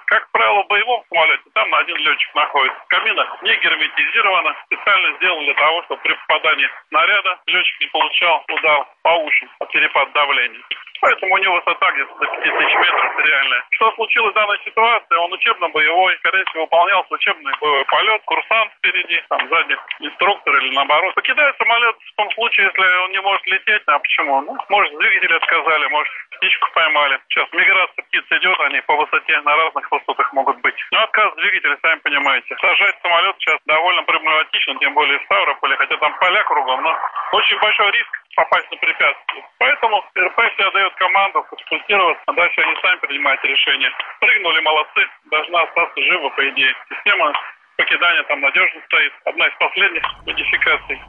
Как 0.07 0.31
правило, 0.31 0.63
в 0.63 0.69
боевом 0.69 1.03
самолете 1.09 1.43
там 1.53 1.75
один 1.75 1.97
летчик 1.97 2.35
находится. 2.35 2.79
Кабина 2.89 3.27
не 3.43 3.57
герметизирована, 3.57 4.55
специально 4.67 5.17
сделана 5.17 5.45
для 5.45 5.55
того, 5.55 5.83
чтобы 5.85 6.03
при 6.03 6.15
попадании 6.15 6.69
снаряда 6.89 7.41
летчик 7.47 7.81
не 7.81 7.87
получал 7.89 8.45
удар 8.49 8.87
по 9.03 9.09
ушам 9.25 9.51
от 9.59 9.71
перепад 9.73 10.13
давления. 10.13 10.63
Поэтому 11.01 11.35
у 11.35 11.39
него 11.39 11.55
высота 11.57 11.93
где-то 11.93 12.15
до 12.15 12.27
5 12.27 12.43
тысяч 12.43 12.75
метров 12.75 13.25
реальная. 13.25 13.65
Что 13.71 13.93
случилось 13.93 14.33
в 14.33 14.35
данной 14.35 14.59
ситуации? 14.65 15.15
Он 15.17 15.33
учебно-боевой, 15.33 16.17
скорее 16.19 16.45
всего, 16.45 16.63
выполнял 16.63 17.07
учебный 17.11 17.53
боевой 17.61 17.85
полет, 17.85 18.23
курсант 18.25 18.73
впереди, 18.79 19.21
там 19.29 19.49
сзади 19.49 19.77
инструктор 20.01 20.57
или 20.57 20.75
наоборот. 20.75 21.15
Покидает 21.15 21.57
самолет 21.57 21.97
в 21.97 22.17
том 22.17 22.31
случае, 22.33 22.67
если 22.67 23.05
он 23.05 23.11
не 23.11 23.21
может 23.21 23.47
лететь. 23.47 23.83
А 23.87 23.99
почему? 23.99 24.41
Ну, 24.43 24.57
может, 24.69 24.97
двигатели 24.99 25.35
отказали, 25.35 25.87
может, 25.89 26.13
птичку 26.37 26.69
поймали. 26.75 27.19
Сейчас 27.29 27.49
миграция 27.53 28.05
птиц 28.05 28.25
идет, 28.31 28.61
они 28.61 28.81
по 28.83 28.97
высоте 28.97 29.41
на 29.41 29.57
разных 29.57 29.91
высотах 29.91 30.33
могут 30.33 30.59
быть. 30.61 30.77
Но 30.93 31.03
отказ 31.03 31.35
двигателя, 31.37 31.79
сами 31.83 31.99
понимаете. 32.01 32.57
Сажать 32.61 32.97
самолет 33.03 33.37
сейчас 33.39 33.59
довольно 33.67 34.03
проблематично, 34.03 34.75
тем 34.79 34.95
более 34.95 35.19
в 35.19 35.25
Ставрополе, 35.25 35.77
хотя 35.77 35.97
там 35.97 36.15
поля 36.19 36.43
кругом, 36.45 36.83
но 36.83 36.97
очень 37.33 37.59
большой 37.59 37.91
риск 37.93 38.26
попасть 38.35 38.71
на 38.71 38.77
препятствие. 38.79 39.45
Поэтому 39.59 40.03
РП 40.19 40.39
всегда 40.53 40.71
дает 40.73 40.95
команду 40.95 41.43
консультироваться, 41.49 42.25
а 42.27 42.33
дальше 42.33 42.61
они 42.61 42.75
сами 42.83 42.99
принимают 43.01 43.45
решение. 43.45 43.91
Прыгнули, 44.21 44.61
молодцы, 44.61 45.01
должна 45.31 45.63
остаться 45.63 46.01
живо, 46.03 46.29
по 46.31 46.43
идее. 46.51 46.75
Система 46.91 47.33
покидания 47.77 48.23
там 48.25 48.41
надежно 48.41 48.81
стоит. 48.87 49.13
Одна 49.25 49.47
из 49.47 49.55
последних 49.59 50.03
модификаций. 50.27 51.01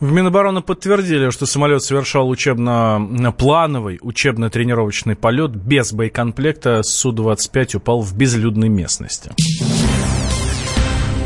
В 0.00 0.12
Минобороны 0.12 0.62
подтвердили, 0.62 1.30
что 1.30 1.46
самолет 1.46 1.82
совершал 1.82 2.28
учебно-плановый, 2.28 3.98
учебно-тренировочный 4.02 5.16
полет 5.16 5.54
без 5.54 5.92
боекомплекта. 5.92 6.82
Су-25 6.82 7.76
упал 7.76 8.00
в 8.00 8.16
безлюдной 8.16 8.68
местности. 8.68 9.30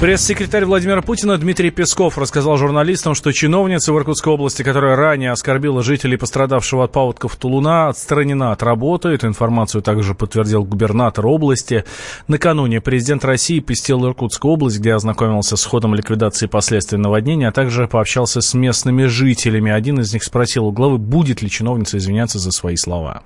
Пресс-секретарь 0.01 0.65
Владимира 0.65 1.03
Путина 1.03 1.37
Дмитрий 1.39 1.71
Песков 1.71 2.19
рассказал 2.19 2.57
журналистам, 2.57 3.17
что 3.17 3.33
чиновница 3.33 3.93
в 3.93 3.99
Иркутской 3.99 4.33
области, 4.33 4.63
которая 4.63 4.95
ранее 4.95 5.33
оскорбила 5.33 5.83
жителей 5.83 6.17
пострадавшего 6.17 6.85
от 6.85 6.93
паводков 6.93 7.35
Тулуна, 7.35 7.89
отстранена 7.89 8.53
от 8.53 8.63
работы. 8.63 9.09
Эту 9.09 9.27
информацию 9.27 9.83
также 9.83 10.15
подтвердил 10.15 10.63
губернатор 10.63 11.27
области. 11.27 11.85
Накануне 12.29 12.81
президент 12.81 13.25
России 13.25 13.59
посетил 13.59 14.07
Иркутскую 14.07 14.53
область, 14.53 14.79
где 14.79 14.95
ознакомился 14.95 15.57
с 15.57 15.65
ходом 15.65 15.97
ликвидации 15.97 16.47
последствий 16.47 16.97
наводнения, 16.97 17.49
а 17.49 17.53
также 17.53 17.89
пообщался 17.89 18.41
с 18.41 18.55
местными 18.55 19.07
жителями. 19.07 19.73
Один 19.73 19.99
из 19.99 20.13
них 20.13 20.23
спросил 20.23 20.67
у 20.67 20.71
главы, 20.71 20.99
будет 20.99 21.43
ли 21.43 21.51
чиновница 21.51 21.99
извиняться 21.99 22.39
за 22.39 22.53
свои 22.53 22.77
слова. 22.77 23.25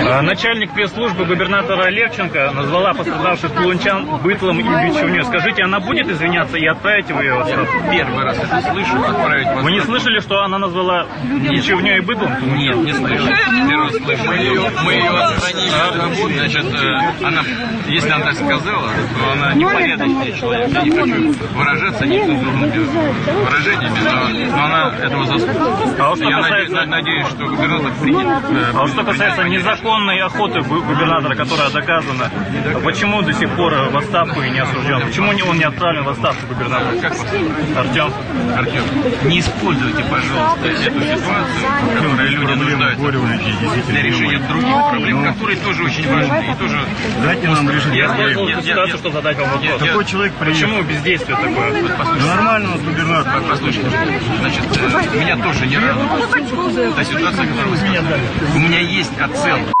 А 0.00 0.22
начальник 0.22 0.72
пресс-службы 0.72 1.24
губернатора 1.24 1.90
Левченко 1.90 2.52
назвала 2.54 2.94
пострадавших 2.94 3.52
тулунчан 3.52 4.06
бытлом 4.22 4.58
и 4.58 4.62
бичевню. 4.62 5.24
Скажите, 5.24 5.64
она 5.64 5.80
будет 5.80 6.08
извиняться 6.08 6.56
и 6.56 6.66
отправить 6.66 7.10
в 7.10 7.20
ее 7.20 7.40
отставку? 7.40 7.72
Первый 7.90 8.24
раз 8.24 8.38
это 8.38 8.62
слышу, 8.70 9.02
отправить 9.02 9.48
в 9.48 9.62
Вы 9.62 9.72
не 9.72 9.80
слышали, 9.80 10.20
что 10.20 10.42
она 10.42 10.58
назвала 10.58 11.06
бичевней 11.50 11.98
и 11.98 12.00
бытлом? 12.00 12.32
Нет, 12.56 12.76
не 12.76 12.92
слышу. 12.92 13.26
Первый 13.68 13.84
раз 13.84 13.96
слышу. 13.96 14.24
Мы 14.24 14.34
ее, 14.36 14.70
мы 14.82 14.92
ее 14.92 15.10
отстранили 15.10 15.88
от 15.88 15.96
работы. 15.96 16.34
Значит, 16.34 16.64
э, 16.64 17.26
она, 17.26 17.42
если 17.86 18.10
она 18.10 18.24
так 18.24 18.34
сказала, 18.34 18.88
то 18.88 19.32
она 19.32 19.54
непорядочный 19.54 20.32
человек. 20.38 20.70
Я 20.72 20.82
не 20.82 20.90
хочу 20.90 21.34
выражаться 21.54 22.06
нецензурными 22.06 22.78
выражениями, 23.44 24.48
но, 24.50 24.56
но 24.56 24.64
она 24.64 24.94
этого 25.02 25.26
заслуживает. 25.26 26.00
А 26.00 26.16
что 26.16 26.24
Я 26.24 26.36
касается... 26.38 26.84
надеюсь, 26.86 27.26
что 27.28 27.46
губернатор 27.46 27.92
принят. 28.00 28.44
Э, 28.44 28.72
а 28.74 28.86
что 28.88 29.04
касается 29.04 29.44
незаконных 29.44 29.81
незаконной 29.82 30.20
охоты 30.20 30.60
губернатора, 30.60 31.34
которая 31.34 31.70
доказана. 31.70 32.30
Почему 32.84 33.22
до 33.22 33.32
сих 33.32 33.50
пор 33.50 33.74
в 33.90 33.96
отставку 33.96 34.40
и 34.42 34.50
не 34.50 34.60
осужден? 34.60 35.00
Почему 35.00 35.30
он 35.30 35.58
не 35.58 35.64
отправлен 35.64 36.04
в 36.04 36.08
отставку 36.08 36.46
губернатора? 36.46 36.98
Как 37.00 37.12
Артем. 37.76 38.12
Артем, 38.56 38.84
не 39.24 39.40
используйте, 39.40 40.04
пожалуйста, 40.04 40.68
эту 40.68 41.00
ситуацию, 41.00 41.66
в 41.82 41.94
которой 41.94 42.28
люди 42.28 42.52
нуждаются 42.52 43.92
для 43.92 44.02
решения 44.02 44.38
других 44.38 44.90
проблем, 44.90 45.24
которые 45.24 45.58
тоже 45.58 45.84
очень 45.84 46.08
важны. 46.08 46.52
И 46.52 46.54
тоже... 46.58 46.78
Дайте 47.24 47.48
нам 47.48 47.70
решить 47.70 47.94
я 47.94 48.14
я, 48.14 48.62
ситуацию, 48.62 48.98
что 48.98 49.10
задать 49.10 49.38
вам 49.38 49.50
вопрос. 49.50 49.80
Такой 49.80 50.04
человек 50.04 50.32
приехал. 50.34 50.60
Почему 50.62 50.82
бездействие 50.82 51.36
такое? 51.36 51.82
Ну, 52.20 52.26
нормально 52.26 52.68
у 52.68 52.72
нас 52.72 52.80
губернатор. 52.82 53.42
Послушайте, 53.48 53.90
значит, 54.40 54.64
э, 54.76 55.18
меня 55.18 55.36
тоже 55.36 55.66
не 55.66 55.78
радует 55.78 56.94
та 56.96 57.04
ситуация, 57.04 57.46
которую 57.46 57.70
вы 57.70 57.76
сказали. 57.76 58.22
У 58.54 58.58
меня 58.58 58.80
есть 58.80 59.12
оценка 59.20 59.71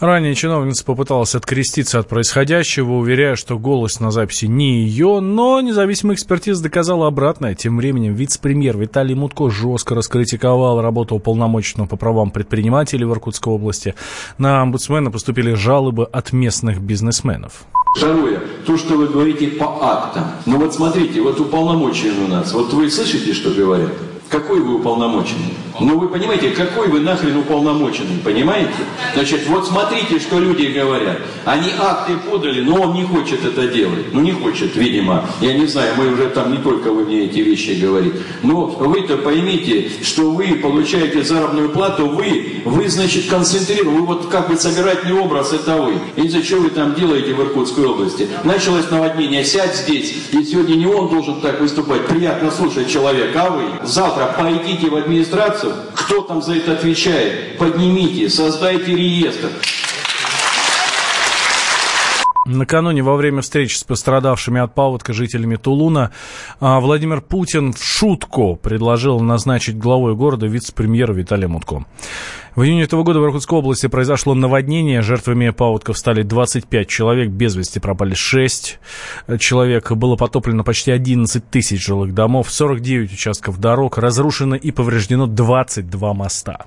Ранее 0.00 0.34
чиновница 0.34 0.84
попыталась 0.84 1.34
откреститься 1.34 2.00
от 2.00 2.08
происходящего, 2.08 2.92
уверяя, 2.94 3.36
что 3.36 3.58
голос 3.58 4.00
на 4.00 4.10
записи 4.10 4.46
не 4.46 4.80
ее, 4.80 5.20
но 5.20 5.60
независимая 5.60 6.16
экспертиза 6.16 6.62
доказала 6.62 7.06
обратное. 7.06 7.54
Тем 7.54 7.76
временем 7.76 8.14
вице-премьер 8.14 8.76
Виталий 8.76 9.14
Мутко 9.14 9.50
жестко 9.50 9.94
раскритиковал 9.94 10.80
работу 10.80 11.14
уполномоченного 11.14 11.86
по 11.86 11.96
правам 11.96 12.30
предпринимателей 12.30 13.04
в 13.04 13.12
Иркутской 13.12 13.52
области. 13.52 13.94
На 14.36 14.62
омбудсмена 14.62 15.10
поступили 15.10 15.54
жалобы 15.54 16.04
от 16.04 16.32
местных 16.32 16.80
бизнесменов. 16.80 17.64
Второе, 17.96 18.40
то, 18.66 18.76
что 18.76 18.96
вы 18.96 19.06
говорите 19.06 19.46
по 19.46 19.78
актам. 19.80 20.24
Ну 20.46 20.58
вот 20.58 20.74
смотрите, 20.74 21.22
вот 21.22 21.38
уполномоченный 21.38 22.24
у 22.24 22.28
нас, 22.28 22.52
вот 22.52 22.72
вы 22.72 22.90
слышите, 22.90 23.32
что 23.32 23.50
говорят? 23.50 23.92
Какой 24.28 24.60
вы 24.60 24.74
уполномоченный? 24.74 25.54
Ну 25.80 25.98
вы 25.98 26.08
понимаете, 26.08 26.50
какой 26.50 26.88
вы 26.88 27.00
нахрен 27.00 27.36
уполномоченный, 27.36 28.18
понимаете? 28.22 28.70
Значит, 29.14 29.46
вот 29.48 29.66
смотрите, 29.66 30.20
что 30.20 30.38
люди 30.38 30.66
говорят. 30.66 31.18
Они 31.44 31.70
акты 31.78 32.16
подали, 32.16 32.60
но 32.60 32.82
он 32.82 32.94
не 32.94 33.04
хочет 33.04 33.44
это 33.44 33.66
делать. 33.66 34.12
Ну 34.12 34.20
не 34.20 34.32
хочет, 34.32 34.76
видимо. 34.76 35.28
Я 35.40 35.54
не 35.54 35.66
знаю, 35.66 35.94
мы 35.96 36.12
уже 36.12 36.28
там 36.28 36.52
не 36.52 36.58
только 36.58 36.92
вы 36.92 37.04
мне 37.04 37.24
эти 37.24 37.38
вещи 37.38 37.78
говорите. 37.80 38.18
Но 38.42 38.66
вы-то 38.66 39.18
поймите, 39.18 39.90
что 40.02 40.30
вы 40.30 40.54
получаете 40.54 41.22
заработную 41.22 41.70
плату, 41.70 42.08
вы, 42.08 42.62
вы, 42.64 42.88
значит, 42.88 43.26
концентрированы, 43.28 44.00
вы 44.00 44.06
вот 44.06 44.28
как 44.28 44.48
бы 44.48 44.56
собирательный 44.56 45.18
образ, 45.18 45.52
это 45.52 45.76
вы. 45.76 45.94
И 46.16 46.28
за 46.28 46.42
что 46.42 46.56
вы 46.56 46.70
там 46.70 46.94
делаете 46.94 47.34
в 47.34 47.42
Иркутской 47.42 47.86
области? 47.86 48.28
Началось 48.44 48.90
наводнение, 48.90 49.44
сядь 49.44 49.74
здесь. 49.76 50.14
И 50.30 50.44
сегодня 50.44 50.74
не 50.74 50.86
он 50.86 51.08
должен 51.08 51.40
так 51.40 51.60
выступать. 51.60 52.06
Приятно 52.06 52.50
слушать 52.50 52.88
человека, 52.88 53.42
а 53.46 53.50
вы 53.50 53.86
завтра 53.86 54.34
пойдите 54.38 54.88
в 54.88 54.96
администрацию, 54.96 55.63
кто 55.94 56.22
там 56.22 56.42
за 56.42 56.54
это 56.56 56.72
отвечает? 56.72 57.58
Поднимите, 57.58 58.28
создайте 58.28 58.94
реестр. 58.94 59.50
Накануне 62.46 63.02
во 63.02 63.16
время 63.16 63.40
встречи 63.40 63.76
с 63.76 63.84
пострадавшими 63.84 64.60
от 64.60 64.74
паводка 64.74 65.12
жителями 65.12 65.56
Тулуна 65.56 66.10
а, 66.60 66.78
Владимир 66.80 67.22
Путин 67.22 67.72
в 67.72 67.82
шутку 67.82 68.56
предложил 68.56 69.20
назначить 69.20 69.78
главой 69.78 70.14
города 70.14 70.46
вице-премьера 70.46 71.12
Виталия 71.12 71.48
Мутко. 71.48 71.86
В 72.54 72.62
июне 72.62 72.82
этого 72.82 73.02
года 73.02 73.18
в 73.18 73.24
Иркутской 73.24 73.58
области 73.58 73.86
произошло 73.86 74.34
наводнение. 74.34 75.02
Жертвами 75.02 75.50
паводков 75.50 75.98
стали 75.98 76.22
25 76.22 76.86
человек, 76.86 77.30
без 77.30 77.56
вести 77.56 77.80
пропали 77.80 78.14
6 78.14 78.78
человек. 79.40 79.90
Было 79.92 80.16
потоплено 80.16 80.62
почти 80.62 80.92
11 80.92 81.50
тысяч 81.50 81.84
жилых 81.84 82.14
домов, 82.14 82.50
49 82.50 83.12
участков 83.12 83.58
дорог, 83.58 83.98
разрушено 83.98 84.54
и 84.54 84.70
повреждено 84.70 85.26
22 85.26 86.14
моста. 86.14 86.66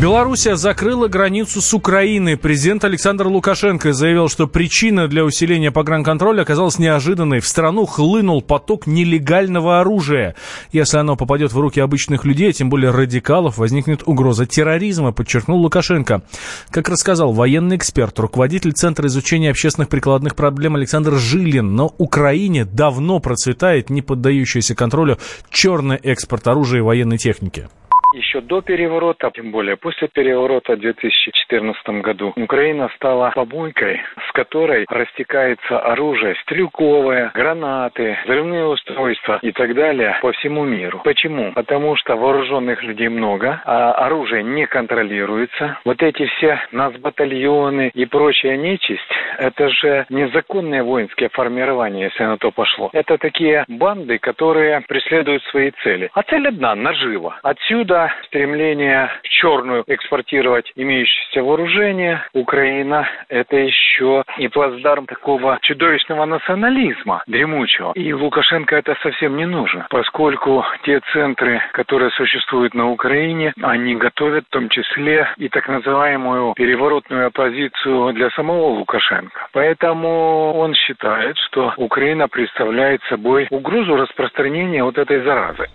Белоруссия 0.00 0.54
закрыла 0.54 1.08
границу 1.08 1.60
с 1.60 1.74
Украиной. 1.74 2.36
Президент 2.36 2.84
Александр 2.84 3.26
Лукашенко 3.26 3.92
заявил, 3.92 4.28
что 4.28 4.46
причина 4.46 5.08
для 5.08 5.24
усиления 5.24 5.72
погранконтроля 5.72 6.42
оказалась 6.42 6.78
неожиданной. 6.78 7.40
В 7.40 7.48
страну 7.48 7.84
хлынул 7.84 8.40
поток 8.40 8.86
нелегального 8.86 9.80
оружия. 9.80 10.36
Если 10.70 10.98
оно 10.98 11.16
попадет 11.16 11.52
в 11.52 11.58
руки 11.58 11.80
обычных 11.80 12.24
людей, 12.24 12.52
тем 12.52 12.70
более 12.70 12.92
радикалов, 12.92 13.58
возникнет 13.58 14.02
угроза 14.06 14.46
терроризма, 14.46 15.10
подчеркнул 15.10 15.60
Лукашенко. 15.60 16.22
Как 16.70 16.88
рассказал 16.88 17.32
военный 17.32 17.74
эксперт, 17.74 18.16
руководитель 18.20 18.74
Центра 18.74 19.08
изучения 19.08 19.50
общественных 19.50 19.88
прикладных 19.88 20.36
проблем 20.36 20.76
Александр 20.76 21.16
Жилин, 21.16 21.74
на 21.74 21.86
Украине 21.86 22.64
давно 22.64 23.18
процветает 23.18 23.90
не 23.90 24.02
поддающийся 24.02 24.76
контролю 24.76 25.18
черный 25.50 25.96
экспорт 25.96 26.46
оружия 26.46 26.78
и 26.78 26.82
военной 26.82 27.18
техники 27.18 27.66
еще 28.14 28.40
до 28.40 28.60
переворота, 28.62 29.30
тем 29.34 29.50
более 29.50 29.76
после 29.76 30.08
переворота 30.08 30.74
в 30.76 30.80
2014 30.80 31.88
году, 32.02 32.32
Украина 32.36 32.90
стала 32.96 33.30
побойкой, 33.34 34.00
с 34.28 34.32
которой 34.32 34.86
растекается 34.88 35.78
оружие 35.78 36.34
стрелковое, 36.42 37.30
гранаты, 37.34 38.18
взрывные 38.24 38.66
устройства 38.66 39.38
и 39.42 39.52
так 39.52 39.74
далее 39.74 40.18
по 40.22 40.32
всему 40.32 40.64
миру. 40.64 41.00
Почему? 41.04 41.52
Потому 41.52 41.96
что 41.96 42.16
вооруженных 42.16 42.82
людей 42.82 43.08
много, 43.08 43.60
а 43.64 43.92
оружие 43.92 44.42
не 44.42 44.66
контролируется. 44.66 45.78
Вот 45.84 46.02
эти 46.02 46.26
все 46.26 46.60
нацбатальоны 46.72 47.90
и 47.94 48.06
прочая 48.06 48.56
нечисть, 48.56 49.02
это 49.38 49.68
же 49.68 50.06
незаконные 50.08 50.82
воинские 50.82 51.28
формирования, 51.30 52.04
если 52.04 52.24
на 52.24 52.38
то 52.38 52.50
пошло. 52.50 52.90
Это 52.92 53.18
такие 53.18 53.64
банды, 53.68 54.18
которые 54.18 54.82
преследуют 54.88 55.42
свои 55.44 55.70
цели. 55.82 56.10
А 56.14 56.22
цель 56.22 56.48
одна– 56.48 56.74
нажива. 56.76 57.38
Отсюда 57.42 57.97
стремление 58.26 59.10
в 59.22 59.28
черную 59.28 59.84
экспортировать 59.86 60.70
имеющееся 60.76 61.42
вооружение. 61.42 62.22
Украина– 62.32 63.08
это 63.28 63.56
еще 63.56 64.24
и 64.38 64.48
плацдарм 64.48 65.06
такого 65.06 65.58
чудовищного 65.62 66.24
национализма, 66.24 67.22
дремучего. 67.26 67.92
И 67.94 68.12
Лукашенко 68.12 68.76
это 68.76 68.94
совсем 69.02 69.36
не 69.36 69.46
нужно, 69.46 69.86
поскольку 69.90 70.64
те 70.84 71.00
центры, 71.12 71.60
которые 71.72 72.10
существуют 72.10 72.74
на 72.74 72.90
Украине, 72.90 73.52
они 73.62 73.94
готовят 73.96 74.44
в 74.46 74.52
том 74.52 74.68
числе 74.68 75.28
и 75.36 75.48
так 75.48 75.68
называемую 75.68 76.54
переворотную 76.54 77.26
оппозицию 77.28 78.12
для 78.12 78.30
самого 78.30 78.78
Лукашенко. 78.78 79.48
Поэтому 79.52 80.52
он 80.54 80.74
считает, 80.74 81.36
что 81.46 81.72
Украина 81.76 82.28
представляет 82.28 83.00
собой 83.08 83.46
угрозу 83.50 83.96
распространения 83.96 84.84
вот 84.84 84.98
этой 84.98 85.22
заразы. 85.22 85.66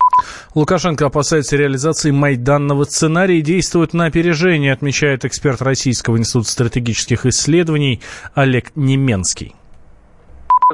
Лукашенко 0.56 1.08
опасается 1.08 1.58
реализации 1.58 2.12
майданного 2.14 2.86
сценария 2.86 3.40
и 3.40 3.42
действует 3.42 3.94
на 3.94 4.06
опережение, 4.06 4.74
отмечает 4.74 5.26
эксперт 5.26 5.62
Российского 5.62 6.18
института 6.18 6.50
стратегических 6.50 7.26
исследований 7.26 8.02
Олег 8.36 8.72
Неменский 8.76 9.54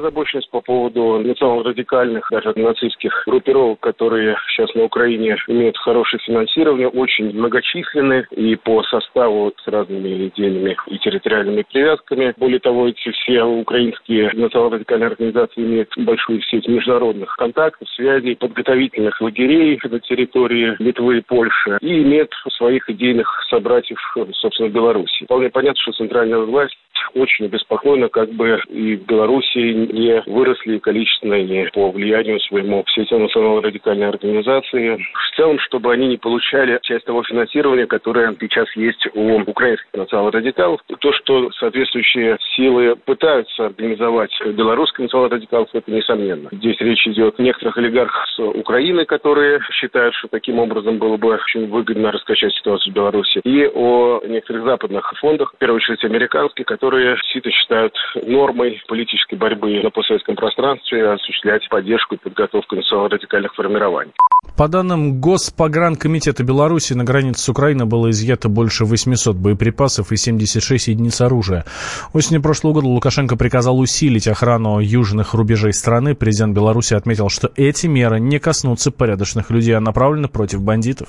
озабоченность 0.00 0.50
по 0.50 0.60
поводу 0.60 1.18
национал-радикальных, 1.18 2.26
даже 2.30 2.52
нацистских 2.56 3.22
группировок, 3.26 3.80
которые 3.80 4.36
сейчас 4.48 4.74
на 4.74 4.84
Украине 4.84 5.36
имеют 5.46 5.76
хорошее 5.78 6.20
финансирование, 6.24 6.88
очень 6.88 7.32
многочисленны 7.32 8.26
и 8.32 8.56
по 8.56 8.82
составу 8.84 9.52
с 9.62 9.68
разными 9.68 10.28
идейными 10.28 10.76
и 10.86 10.98
территориальными 10.98 11.64
привязками. 11.70 12.34
Более 12.36 12.60
того, 12.60 12.88
эти 12.88 13.10
все 13.10 13.42
украинские 13.42 14.30
национал-радикальные 14.34 15.08
организации 15.08 15.60
имеют 15.60 15.90
большую 15.96 16.42
сеть 16.42 16.66
международных 16.66 17.34
контактов, 17.36 17.88
связей, 17.90 18.34
подготовительных 18.34 19.20
лагерей 19.20 19.78
на 19.84 20.00
территории 20.00 20.76
Литвы 20.78 21.18
и 21.18 21.22
Польши 21.22 21.78
и 21.80 22.02
имеют 22.02 22.32
своих 22.56 22.88
идейных 22.88 23.28
собратьев, 23.48 23.98
собственно, 24.32 24.68
в 24.68 24.72
Беларуси. 24.72 25.24
Вполне 25.24 25.50
понятно, 25.50 25.80
что 25.80 25.92
центральная 25.92 26.38
власть 26.38 26.76
очень 27.14 27.46
обеспокоена, 27.46 28.08
как 28.08 28.30
бы 28.30 28.60
и 28.68 28.96
в 28.96 29.06
Беларуси 29.06 29.58
не 29.58 30.22
выросли 30.26 30.78
количественно 30.78 31.34
и 31.34 31.70
по 31.70 31.90
влиянию 31.90 32.40
своему 32.40 32.84
все 32.86 33.02
эти 33.02 33.14
национально-радикальные 33.14 34.08
организации. 34.08 34.96
В 34.96 35.36
целом, 35.36 35.58
чтобы 35.60 35.92
они 35.92 36.08
не 36.08 36.16
получали 36.16 36.78
часть 36.82 37.04
того 37.04 37.22
финансирования, 37.22 37.86
которое 37.86 38.36
сейчас 38.40 38.66
есть 38.76 39.06
у 39.14 39.40
украинских 39.40 39.88
национал-радикалов. 39.94 40.80
То, 40.98 41.12
что 41.12 41.50
соответствующие 41.52 42.36
силы 42.56 42.96
пытаются 42.96 43.66
организовать 43.66 44.30
белорусских 44.44 45.00
национал-радикалов, 45.00 45.68
это 45.72 45.90
несомненно. 45.90 46.48
Здесь 46.52 46.76
речь 46.80 47.06
идет 47.06 47.38
о 47.38 47.42
некоторых 47.42 47.76
олигархах 47.78 48.26
с 48.28 48.38
Украины, 48.40 49.04
которые 49.04 49.60
считают, 49.72 50.14
что 50.14 50.28
таким 50.28 50.58
образом 50.58 50.98
было 50.98 51.16
бы 51.16 51.34
очень 51.34 51.68
выгодно 51.68 52.12
раскачать 52.12 52.52
ситуацию 52.54 52.92
в 52.92 52.96
Беларуси, 52.96 53.40
и 53.44 53.66
о 53.66 54.20
некоторых 54.26 54.64
западных 54.64 55.12
фондах, 55.20 55.52
в 55.54 55.58
первую 55.58 55.76
очередь 55.76 56.04
американских, 56.04 56.66
которые 56.66 56.89
которые 56.90 57.16
сито 57.32 57.50
считают 57.52 57.94
нормой 58.26 58.82
политической 58.88 59.36
борьбы 59.36 59.80
на 59.80 59.90
постсоветском 59.90 60.34
пространстве 60.34 61.08
осуществлять 61.08 61.62
поддержку 61.68 62.16
и 62.16 62.18
подготовку 62.18 62.74
национально-радикальных 62.74 63.54
формирований. 63.54 64.12
По 64.56 64.66
данным 64.66 65.20
Госпогранкомитета 65.20 66.42
Беларуси, 66.42 66.94
на 66.94 67.04
границе 67.04 67.42
с 67.42 67.48
Украиной 67.48 67.86
было 67.86 68.10
изъято 68.10 68.48
больше 68.48 68.84
800 68.84 69.36
боеприпасов 69.36 70.10
и 70.10 70.16
76 70.16 70.88
единиц 70.88 71.20
оружия. 71.20 71.64
Осенью 72.12 72.42
прошлого 72.42 72.74
года 72.74 72.88
Лукашенко 72.88 73.36
приказал 73.36 73.78
усилить 73.78 74.26
охрану 74.26 74.80
южных 74.80 75.34
рубежей 75.34 75.72
страны. 75.72 76.16
Президент 76.16 76.56
Беларуси 76.56 76.94
отметил, 76.94 77.28
что 77.28 77.52
эти 77.54 77.86
меры 77.86 78.18
не 78.18 78.40
коснутся 78.40 78.90
порядочных 78.90 79.50
людей, 79.50 79.76
а 79.76 79.80
направлены 79.80 80.26
против 80.26 80.60
бандитов. 80.60 81.08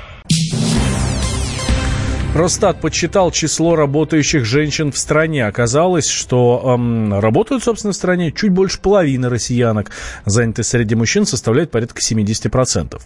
Росстат 2.33 2.79
подсчитал 2.79 3.29
число 3.29 3.75
работающих 3.75 4.45
женщин 4.45 4.93
в 4.93 4.97
стране. 4.97 5.45
Оказалось, 5.45 6.07
что 6.07 6.75
эм, 6.75 7.19
работают, 7.19 7.61
собственно, 7.61 7.91
в 7.91 7.95
стране 7.95 8.31
чуть 8.31 8.51
больше 8.51 8.79
половины 8.79 9.27
россиянок. 9.27 9.91
Занятость 10.25 10.69
среди 10.69 10.95
мужчин 10.95 11.25
составляет 11.25 11.71
порядка 11.71 11.99
70%. 11.99 13.01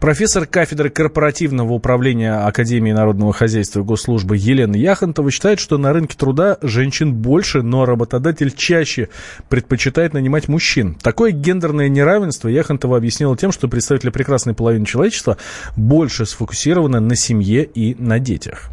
Профессор 0.00 0.46
кафедры 0.46 0.90
корпоративного 0.90 1.72
управления 1.72 2.34
Академии 2.34 2.90
народного 2.90 3.32
хозяйства 3.32 3.78
и 3.78 3.84
госслужбы 3.84 4.36
Елена 4.36 4.74
Яхонтова 4.74 5.30
считает, 5.30 5.60
что 5.60 5.78
на 5.78 5.92
рынке 5.92 6.16
труда 6.18 6.58
женщин 6.60 7.14
больше, 7.14 7.62
но 7.62 7.84
работодатель 7.84 8.50
чаще 8.50 9.08
предпочитает 9.48 10.14
нанимать 10.14 10.48
мужчин. 10.48 10.96
Такое 11.00 11.30
гендерное 11.30 11.88
неравенство 11.88 12.48
Яхонтова 12.48 12.96
объяснила 12.96 13.36
тем, 13.36 13.52
что 13.52 13.68
представители 13.68 14.10
прекрасной 14.10 14.54
половины 14.54 14.84
человечества 14.84 15.36
больше 15.76 16.26
сфокусированы 16.26 16.98
на 16.98 17.14
семье 17.14 17.62
и 17.62 17.94
на 17.94 18.18
детях. 18.18 18.63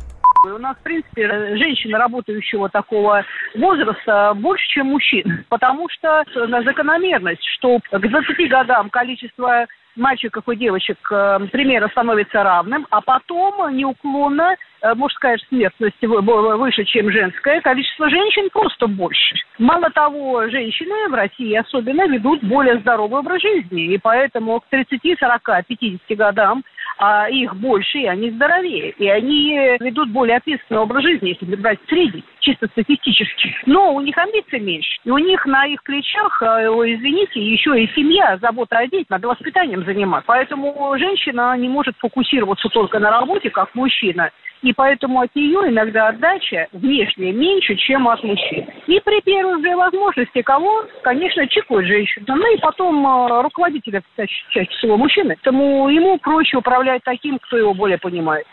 У 0.44 0.58
нас, 0.58 0.76
в 0.78 0.82
принципе, 0.82 1.56
женщины 1.56 1.98
работающего 1.98 2.68
такого 2.70 3.24
возраста 3.54 4.34
больше, 4.36 4.68
чем 4.70 4.88
мужчин, 4.88 5.46
потому 5.50 5.88
что 5.90 6.24
закономерность, 6.34 7.44
что 7.58 7.80
к 7.80 8.00
20 8.00 8.50
годам 8.50 8.90
количество 8.90 9.68
мальчиков 9.96 10.48
и 10.50 10.56
девочек 10.56 10.98
э, 11.12 11.40
примерно 11.52 11.90
становится 11.90 12.44
равным, 12.44 12.88
а 12.90 13.02
потом 13.02 13.76
неуклонно 13.76 14.56
э, 14.82 14.94
мужская 14.96 15.38
смертность 15.50 16.02
выше, 16.02 16.86
чем 16.86 17.12
женская, 17.12 17.62
количество 17.62 18.10
женщин 18.10 18.50
просто 18.52 18.88
больше. 18.88 19.36
Мало 19.58 19.90
того, 19.90 20.48
женщины 20.50 21.10
в 21.10 21.14
России 21.14 21.56
особенно 21.56 22.08
ведут 22.08 22.44
более 22.44 22.80
здоровый 22.80 23.20
образ 23.20 23.42
жизни, 23.42 23.94
и 23.94 23.98
поэтому 23.98 24.60
к 24.60 24.68
30, 24.70 25.20
40, 25.20 25.66
50 25.68 26.18
годам 26.18 26.64
а 27.02 27.28
их 27.30 27.56
больше, 27.56 27.98
и 27.98 28.06
они 28.06 28.30
здоровее. 28.30 28.92
И 28.92 29.08
они 29.10 29.56
ведут 29.80 30.12
более 30.12 30.38
ответственный 30.38 30.82
образ 30.82 31.04
жизни, 31.04 31.30
если 31.30 31.56
брать 31.56 31.80
средний, 31.88 32.24
чисто 32.42 32.68
статистически. 32.68 33.56
Но 33.66 33.94
у 33.94 34.02
них 34.02 34.18
амбиций 34.18 34.60
меньше. 34.60 35.00
И 35.06 35.12
у 35.12 35.18
них 35.18 35.46
на 35.46 35.66
их 35.66 35.82
плечах, 35.84 36.42
э, 36.42 36.46
извините, 36.46 37.40
еще 37.40 37.82
и 37.82 37.92
семья, 37.96 38.38
забота 38.42 38.80
о 38.80 38.88
детях, 38.88 39.10
надо 39.10 39.28
воспитанием 39.28 39.86
заниматься. 39.86 40.28
Поэтому 40.28 40.96
женщина 40.98 41.56
не 41.58 41.70
может 41.70 41.96
фокусироваться 41.98 42.68
только 42.70 43.00
на 43.00 43.12
работе, 43.12 43.50
как 43.50 43.74
мужчина 43.76 44.32
и 44.62 44.74
поэтому 44.74 45.22
от 45.22 45.36
нее 45.36 45.70
иногда 45.70 46.10
отдача 46.10 46.68
внешняя 46.72 47.32
меньше, 47.32 47.76
чем 47.76 48.08
от 48.08 48.24
мужчин. 48.24 48.68
И 48.88 49.00
при 49.00 49.22
первой 49.22 49.62
же 49.62 49.76
возможности 49.76 50.42
кого, 50.42 50.86
конечно, 51.04 51.48
чекают 51.48 51.88
женщину. 51.88 52.26
Ну 52.28 52.56
и 52.56 52.60
потом 52.60 53.06
э, 53.06 53.42
руководителя, 53.42 54.04
чаще 54.50 54.70
всего 54.78 54.98
мужчины. 54.98 55.36
Поэтому 55.44 55.90
ему 55.90 56.18
проще 56.20 56.58
управлять 56.58 57.02
таким, 57.04 57.40
кто 57.40 57.58
его 57.58 57.74
более 57.74 57.98
понимает. 57.98 58.46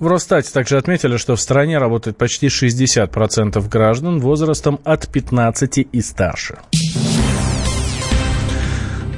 В 0.00 0.06
Росстате 0.06 0.50
также 0.50 0.78
отметили, 0.78 1.18
что 1.18 1.36
в 1.36 1.40
стране 1.40 1.76
работает 1.76 2.16
почти 2.16 2.46
60% 2.46 3.68
граждан 3.68 4.18
возрастом 4.18 4.80
от 4.82 5.06
15 5.06 5.88
и 5.92 6.00
старше. 6.00 6.58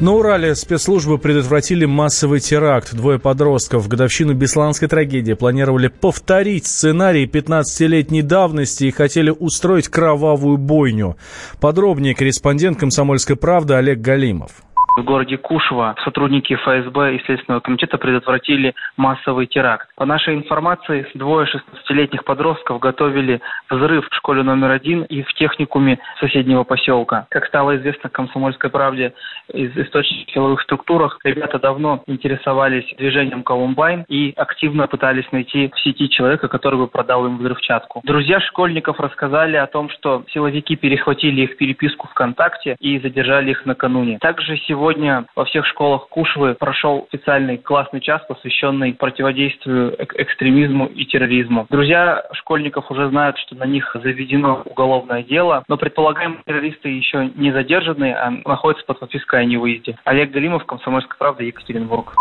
На 0.00 0.14
Урале 0.14 0.56
спецслужбы 0.56 1.18
предотвратили 1.18 1.84
массовый 1.84 2.40
теракт. 2.40 2.92
Двое 2.92 3.20
подростков 3.20 3.84
в 3.84 3.88
годовщину 3.88 4.34
Бесланской 4.34 4.88
трагедии 4.88 5.34
планировали 5.34 5.86
повторить 5.86 6.66
сценарий 6.66 7.26
15-летней 7.26 8.22
давности 8.22 8.86
и 8.86 8.90
хотели 8.90 9.30
устроить 9.30 9.86
кровавую 9.86 10.56
бойню. 10.56 11.16
Подробнее 11.60 12.16
корреспондент 12.16 12.80
«Комсомольской 12.80 13.36
правды» 13.36 13.74
Олег 13.74 14.00
Галимов. 14.00 14.50
В 14.94 15.04
городе 15.04 15.38
Кушево 15.38 15.94
сотрудники 16.04 16.52
ФСБ 16.54 17.14
и 17.14 17.24
Следственного 17.24 17.60
комитета 17.60 17.96
предотвратили 17.96 18.74
массовый 18.98 19.46
теракт. 19.46 19.88
По 19.96 20.04
нашей 20.04 20.34
информации, 20.34 21.06
двое 21.14 21.46
16-летних 21.46 22.24
подростков 22.24 22.78
готовили 22.78 23.40
взрыв 23.70 24.06
в 24.06 24.14
школе 24.14 24.42
номер 24.42 24.70
один 24.70 25.04
и 25.04 25.22
в 25.22 25.32
техникуме 25.32 25.98
соседнего 26.20 26.64
поселка. 26.64 27.26
Как 27.30 27.46
стало 27.46 27.78
известно 27.78 28.10
«Комсомольской 28.10 28.68
правде» 28.68 29.14
из 29.50 29.74
источников 29.78 30.34
силовых 30.34 30.60
структурах, 30.60 31.18
ребята 31.24 31.58
давно 31.58 32.02
интересовались 32.06 32.84
движением 32.98 33.44
Колумбайн 33.44 34.04
и 34.08 34.34
активно 34.36 34.88
пытались 34.88 35.30
найти 35.32 35.70
в 35.74 35.80
сети 35.80 36.10
человека, 36.10 36.48
который 36.48 36.78
бы 36.78 36.86
продал 36.86 37.24
им 37.24 37.38
взрывчатку. 37.38 38.02
Друзья 38.04 38.40
школьников 38.40 39.00
рассказали 39.00 39.56
о 39.56 39.66
том, 39.66 39.88
что 39.88 40.24
силовики 40.34 40.76
перехватили 40.76 41.42
их 41.42 41.56
переписку 41.56 42.08
ВКонтакте 42.08 42.76
и 42.78 42.98
задержали 42.98 43.52
их 43.52 43.64
накануне. 43.64 44.18
Также 44.18 44.58
сегодня 44.58 44.81
Сегодня 44.82 45.26
во 45.36 45.44
всех 45.44 45.64
школах 45.66 46.08
Кушвы 46.08 46.56
прошел 46.58 47.06
специальный 47.06 47.56
классный 47.56 48.00
час, 48.00 48.20
посвященный 48.26 48.94
противодействию 48.94 49.94
экстремизму 50.20 50.86
и 50.86 51.04
терроризму. 51.04 51.68
Друзья 51.70 52.24
школьников 52.32 52.90
уже 52.90 53.08
знают, 53.08 53.38
что 53.38 53.54
на 53.54 53.62
них 53.62 53.94
заведено 54.02 54.60
уголовное 54.64 55.22
дело, 55.22 55.62
но 55.68 55.76
предполагаемые 55.76 56.40
террористы 56.44 56.88
еще 56.88 57.30
не 57.36 57.52
задержаны, 57.52 58.12
а 58.12 58.32
находятся 58.44 58.84
под 58.84 58.98
подпиской 58.98 59.42
о 59.42 59.44
невыезде. 59.44 59.96
Олег 60.02 60.32
Галимов, 60.32 60.66
Комсомольская 60.66 61.16
правда, 61.16 61.44
Екатеринбург. 61.44 62.14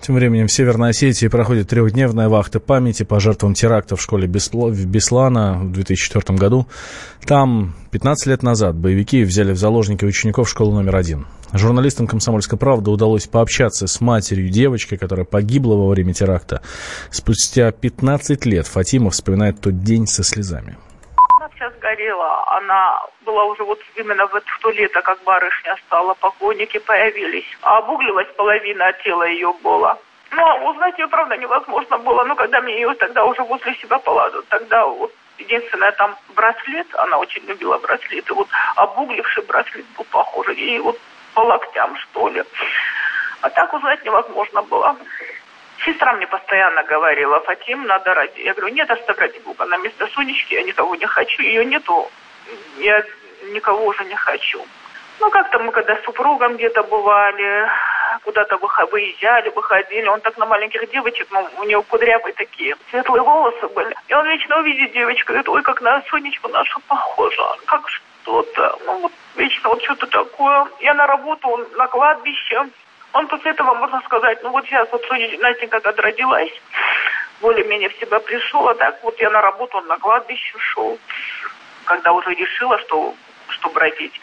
Тем 0.00 0.16
временем 0.16 0.48
в 0.48 0.52
Северной 0.52 0.90
Осетии 0.90 1.28
проходит 1.28 1.68
трехдневная 1.68 2.28
вахта 2.28 2.58
памяти 2.58 3.04
по 3.04 3.20
жертвам 3.20 3.54
теракта 3.54 3.94
в 3.94 4.02
школе 4.02 4.26
Беслана 4.26 5.60
в 5.62 5.70
2004 5.70 6.36
году. 6.36 6.66
Там 7.24 7.74
15 7.92 8.26
лет 8.26 8.42
назад 8.42 8.74
боевики 8.74 9.22
взяли 9.22 9.52
в 9.52 9.56
заложники 9.58 10.04
учеников 10.04 10.48
школы 10.50 10.74
номер 10.74 10.96
один. 10.96 11.26
Журналистам 11.54 12.06
«Комсомольской 12.06 12.58
правды» 12.58 12.90
удалось 12.90 13.26
пообщаться 13.26 13.86
с 13.86 14.00
матерью 14.00 14.50
девочки, 14.50 14.96
которая 14.96 15.24
погибла 15.24 15.76
во 15.76 15.88
время 15.88 16.12
теракта. 16.12 16.62
Спустя 17.10 17.70
15 17.70 18.44
лет 18.44 18.66
Фатима 18.66 19.10
вспоминает 19.10 19.60
тот 19.60 19.82
день 19.82 20.06
со 20.06 20.24
слезами 20.24 20.76
вся 21.54 21.70
сгорела. 21.70 22.44
Она 22.56 23.00
была 23.24 23.44
уже 23.44 23.64
вот 23.64 23.78
именно 23.96 24.26
в, 24.26 24.40
то 24.60 24.70
лето, 24.70 25.00
как 25.02 25.22
барышня 25.24 25.76
стала, 25.86 26.14
покойники 26.14 26.78
появились. 26.78 27.46
А 27.62 27.78
обуглилась 27.78 28.28
половина 28.36 28.92
тела 29.04 29.24
ее 29.24 29.52
была. 29.62 29.98
Ну, 30.30 30.42
а 30.42 30.70
узнать 30.70 30.98
ее, 30.98 31.06
правда, 31.08 31.36
невозможно 31.36 31.98
было. 31.98 32.24
Но 32.24 32.34
когда 32.34 32.60
мне 32.60 32.74
ее 32.74 32.92
тогда 32.94 33.24
уже 33.24 33.42
возле 33.42 33.74
себя 33.76 33.98
положат, 33.98 34.46
тогда 34.48 34.86
вот 34.86 35.12
единственное, 35.38 35.92
там 35.92 36.16
браслет, 36.34 36.86
она 36.94 37.18
очень 37.18 37.44
любила 37.44 37.78
браслеты, 37.78 38.34
вот 38.34 38.48
обугливший 38.76 39.44
браслет 39.44 39.84
был 39.96 40.04
похож, 40.10 40.48
и 40.48 40.78
вот 40.78 40.98
по 41.34 41.40
локтям, 41.40 41.96
что 41.96 42.28
ли. 42.28 42.42
А 43.40 43.50
так 43.50 43.72
узнать 43.74 44.04
невозможно 44.04 44.62
было. 44.62 44.96
Сестра 45.84 46.14
мне 46.14 46.26
постоянно 46.26 46.82
говорила, 46.84 47.40
Фатим, 47.40 47.84
надо 47.86 48.14
ради. 48.14 48.40
Я 48.40 48.54
говорю, 48.54 48.74
нет, 48.74 48.90
оставь 48.90 49.18
ради 49.18 49.38
Бога, 49.40 49.66
на 49.66 49.76
место 49.78 50.06
Сонечки 50.08 50.54
я 50.54 50.62
никого 50.62 50.94
не 50.94 51.06
хочу, 51.06 51.42
ее 51.42 51.64
нету, 51.64 52.10
я 52.78 53.04
никого 53.52 53.84
уже 53.84 54.04
не 54.04 54.14
хочу. 54.14 54.64
Ну, 55.20 55.30
как-то 55.30 55.58
мы 55.58 55.72
когда 55.72 55.96
с 55.96 56.04
супругом 56.04 56.56
где-то 56.56 56.82
бывали, 56.84 57.68
куда-то 58.24 58.56
выезжали, 58.56 59.50
выходили, 59.50 60.06
он 60.06 60.20
так 60.20 60.38
на 60.38 60.46
маленьких 60.46 60.90
девочек, 60.90 61.28
ну, 61.30 61.46
у 61.58 61.64
него 61.64 61.82
кудрявые 61.82 62.32
такие, 62.32 62.76
светлые 62.90 63.22
волосы 63.22 63.68
были. 63.68 63.94
И 64.08 64.14
он 64.14 64.26
вечно 64.26 64.58
увидит 64.58 64.92
девочку, 64.92 65.28
говорит, 65.28 65.48
ой, 65.48 65.62
как 65.62 65.82
на 65.82 66.02
Сонечку 66.02 66.48
нашу 66.48 66.80
похожа, 66.88 67.56
как 67.66 67.86
что-то, 68.24 68.78
ну, 68.86 68.98
вот 69.00 69.12
вечно 69.36 69.68
вот 69.68 69.82
что-то 69.82 70.06
такое. 70.06 70.66
Я 70.80 70.94
на 70.94 71.06
работу, 71.06 71.68
на 71.76 71.86
кладбище, 71.86 72.68
он 73.12 73.28
после 73.28 73.52
этого, 73.52 73.74
можно 73.74 74.00
сказать, 74.02 74.42
ну 74.42 74.50
вот 74.50 74.64
сейчас 74.64 74.88
вот 74.90 75.02
Настенька 75.38 75.80
когда 75.80 76.02
родилась, 76.02 76.52
более-менее 77.40 77.90
в 77.90 78.00
себя 78.00 78.18
пришел, 78.20 78.68
а 78.68 78.74
так 78.74 79.02
вот 79.02 79.20
я 79.20 79.30
на 79.30 79.40
работу, 79.40 79.78
он 79.78 79.86
на 79.86 79.98
кладбище 79.98 80.58
шел, 80.58 80.98
когда 81.84 82.12
уже 82.12 82.30
решила, 82.34 82.78
что 82.78 83.14
чтобы 83.48 83.78
родить. 83.78 84.18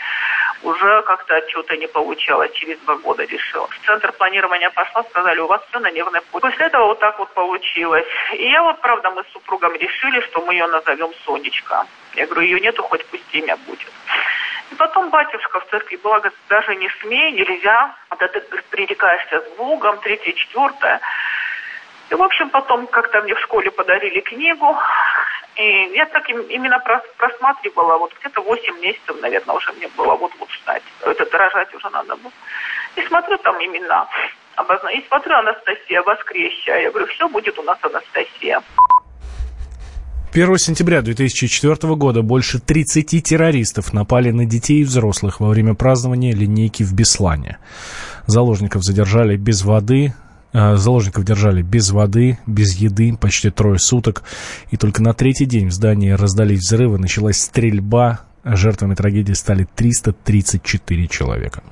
Уже 0.64 1.02
как-то 1.04 1.42
что-то 1.50 1.76
не 1.76 1.88
получалось, 1.88 2.52
через 2.54 2.78
два 2.80 2.96
года 2.98 3.24
решила. 3.24 3.68
В 3.68 3.86
центр 3.86 4.12
планирования 4.12 4.70
пошла, 4.70 5.04
сказали, 5.04 5.40
у 5.40 5.48
вас 5.48 5.62
все 5.70 5.80
на 5.80 5.90
нервной 5.90 6.22
почве. 6.22 6.50
После 6.50 6.66
этого 6.68 6.86
вот 6.86 7.00
так 7.00 7.18
вот 7.18 7.34
получилось. 7.34 8.06
И 8.34 8.50
я 8.50 8.62
вот, 8.62 8.80
правда, 8.82 9.10
мы 9.10 9.24
с 9.24 9.34
супругом 9.34 9.74
решили, 9.74 10.22
что 10.22 10.46
мы 10.46 10.54
ее 10.54 10.68
назовем 10.68 11.12
Сонечка. 11.26 11.88
Я 12.14 12.28
говорю, 12.28 12.42
ее 12.42 12.60
нету, 12.60 12.84
хоть 12.84 13.06
пусть 13.08 13.34
имя 13.34 13.58
будет. 13.66 13.92
И 14.72 14.76
потом 14.76 15.10
батюшка 15.10 15.60
в 15.60 15.68
церкви 15.70 15.98
была, 15.98 16.20
говорит, 16.20 16.38
даже 16.48 16.76
не 16.76 16.90
смей, 17.02 17.32
нельзя, 17.32 17.96
когда 18.10 18.28
ты 18.28 18.42
пререкаешься 18.70 19.42
с 19.42 19.58
Богом, 19.58 20.00
третье, 20.00 20.32
четвертое. 20.34 21.02
И, 22.10 22.16
в 22.16 22.22
общем, 22.22 22.50
потом 22.50 22.88
как-то 22.88 23.22
мне 23.22 23.34
в 23.34 23.40
школе 23.40 23.72
подарили 23.72 24.20
книгу, 24.20 24.78
я 25.94 26.06
так 26.06 26.30
именно 26.30 26.80
просматривала, 27.18 27.98
вот 27.98 28.14
где-то 28.20 28.42
8 28.42 28.80
месяцев, 28.82 29.16
наверное, 29.22 29.56
уже 29.56 29.72
мне 29.74 29.88
было 29.98 30.16
вот-вот 30.16 30.50
ждать. 30.52 30.84
Это 31.02 31.38
рожать 31.38 31.74
уже 31.74 31.90
надо 31.90 32.16
было. 32.16 32.32
И 32.96 33.02
смотрю 33.08 33.38
там 33.38 33.56
имена 33.58 34.08
обозначены. 34.56 35.00
И 35.00 35.08
смотрю 35.08 35.36
Анастасия 35.36 36.02
Воскресия. 36.02 36.78
Я 36.82 36.90
говорю, 36.90 37.08
все 37.08 37.28
будет 37.30 37.58
у 37.60 37.64
нас 37.64 37.78
Анастасия. 37.82 38.62
1 40.34 40.58
сентября 40.58 41.02
2004 41.02 41.96
года 41.96 42.22
больше 42.22 42.60
30 42.60 43.22
террористов 43.22 43.92
напали 43.92 44.32
на 44.32 44.46
детей 44.46 44.80
и 44.80 44.86
взрослых 44.86 45.42
во 45.42 45.50
время 45.50 45.76
празднования 45.76 46.34
линейки 46.34 46.84
в 46.84 46.94
Беслане. 46.94 47.58
Заложников 48.28 48.84
задержали 48.84 49.36
без 49.36 49.64
воды, 49.64 50.14
заложников 50.54 51.24
держали 51.24 51.62
без 51.62 51.92
воды, 51.92 52.40
без 52.46 52.76
еды 52.76 53.16
почти 53.18 53.50
трое 53.50 53.80
суток. 53.80 54.24
И 54.70 54.78
только 54.78 55.02
на 55.02 55.14
третий 55.14 55.46
день 55.46 55.68
в 55.68 55.72
здании 55.72 56.12
раздались 56.12 56.60
взрывы, 56.60 56.98
началась 56.98 57.38
стрельба. 57.38 58.22
Жертвами 58.44 58.96
трагедии 58.96 59.34
стали 59.34 59.68
334 59.76 61.08
человека. 61.08 61.64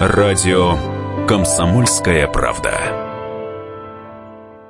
Радио 0.00 0.78
«Комсомольская 1.26 2.26
правда». 2.26 3.09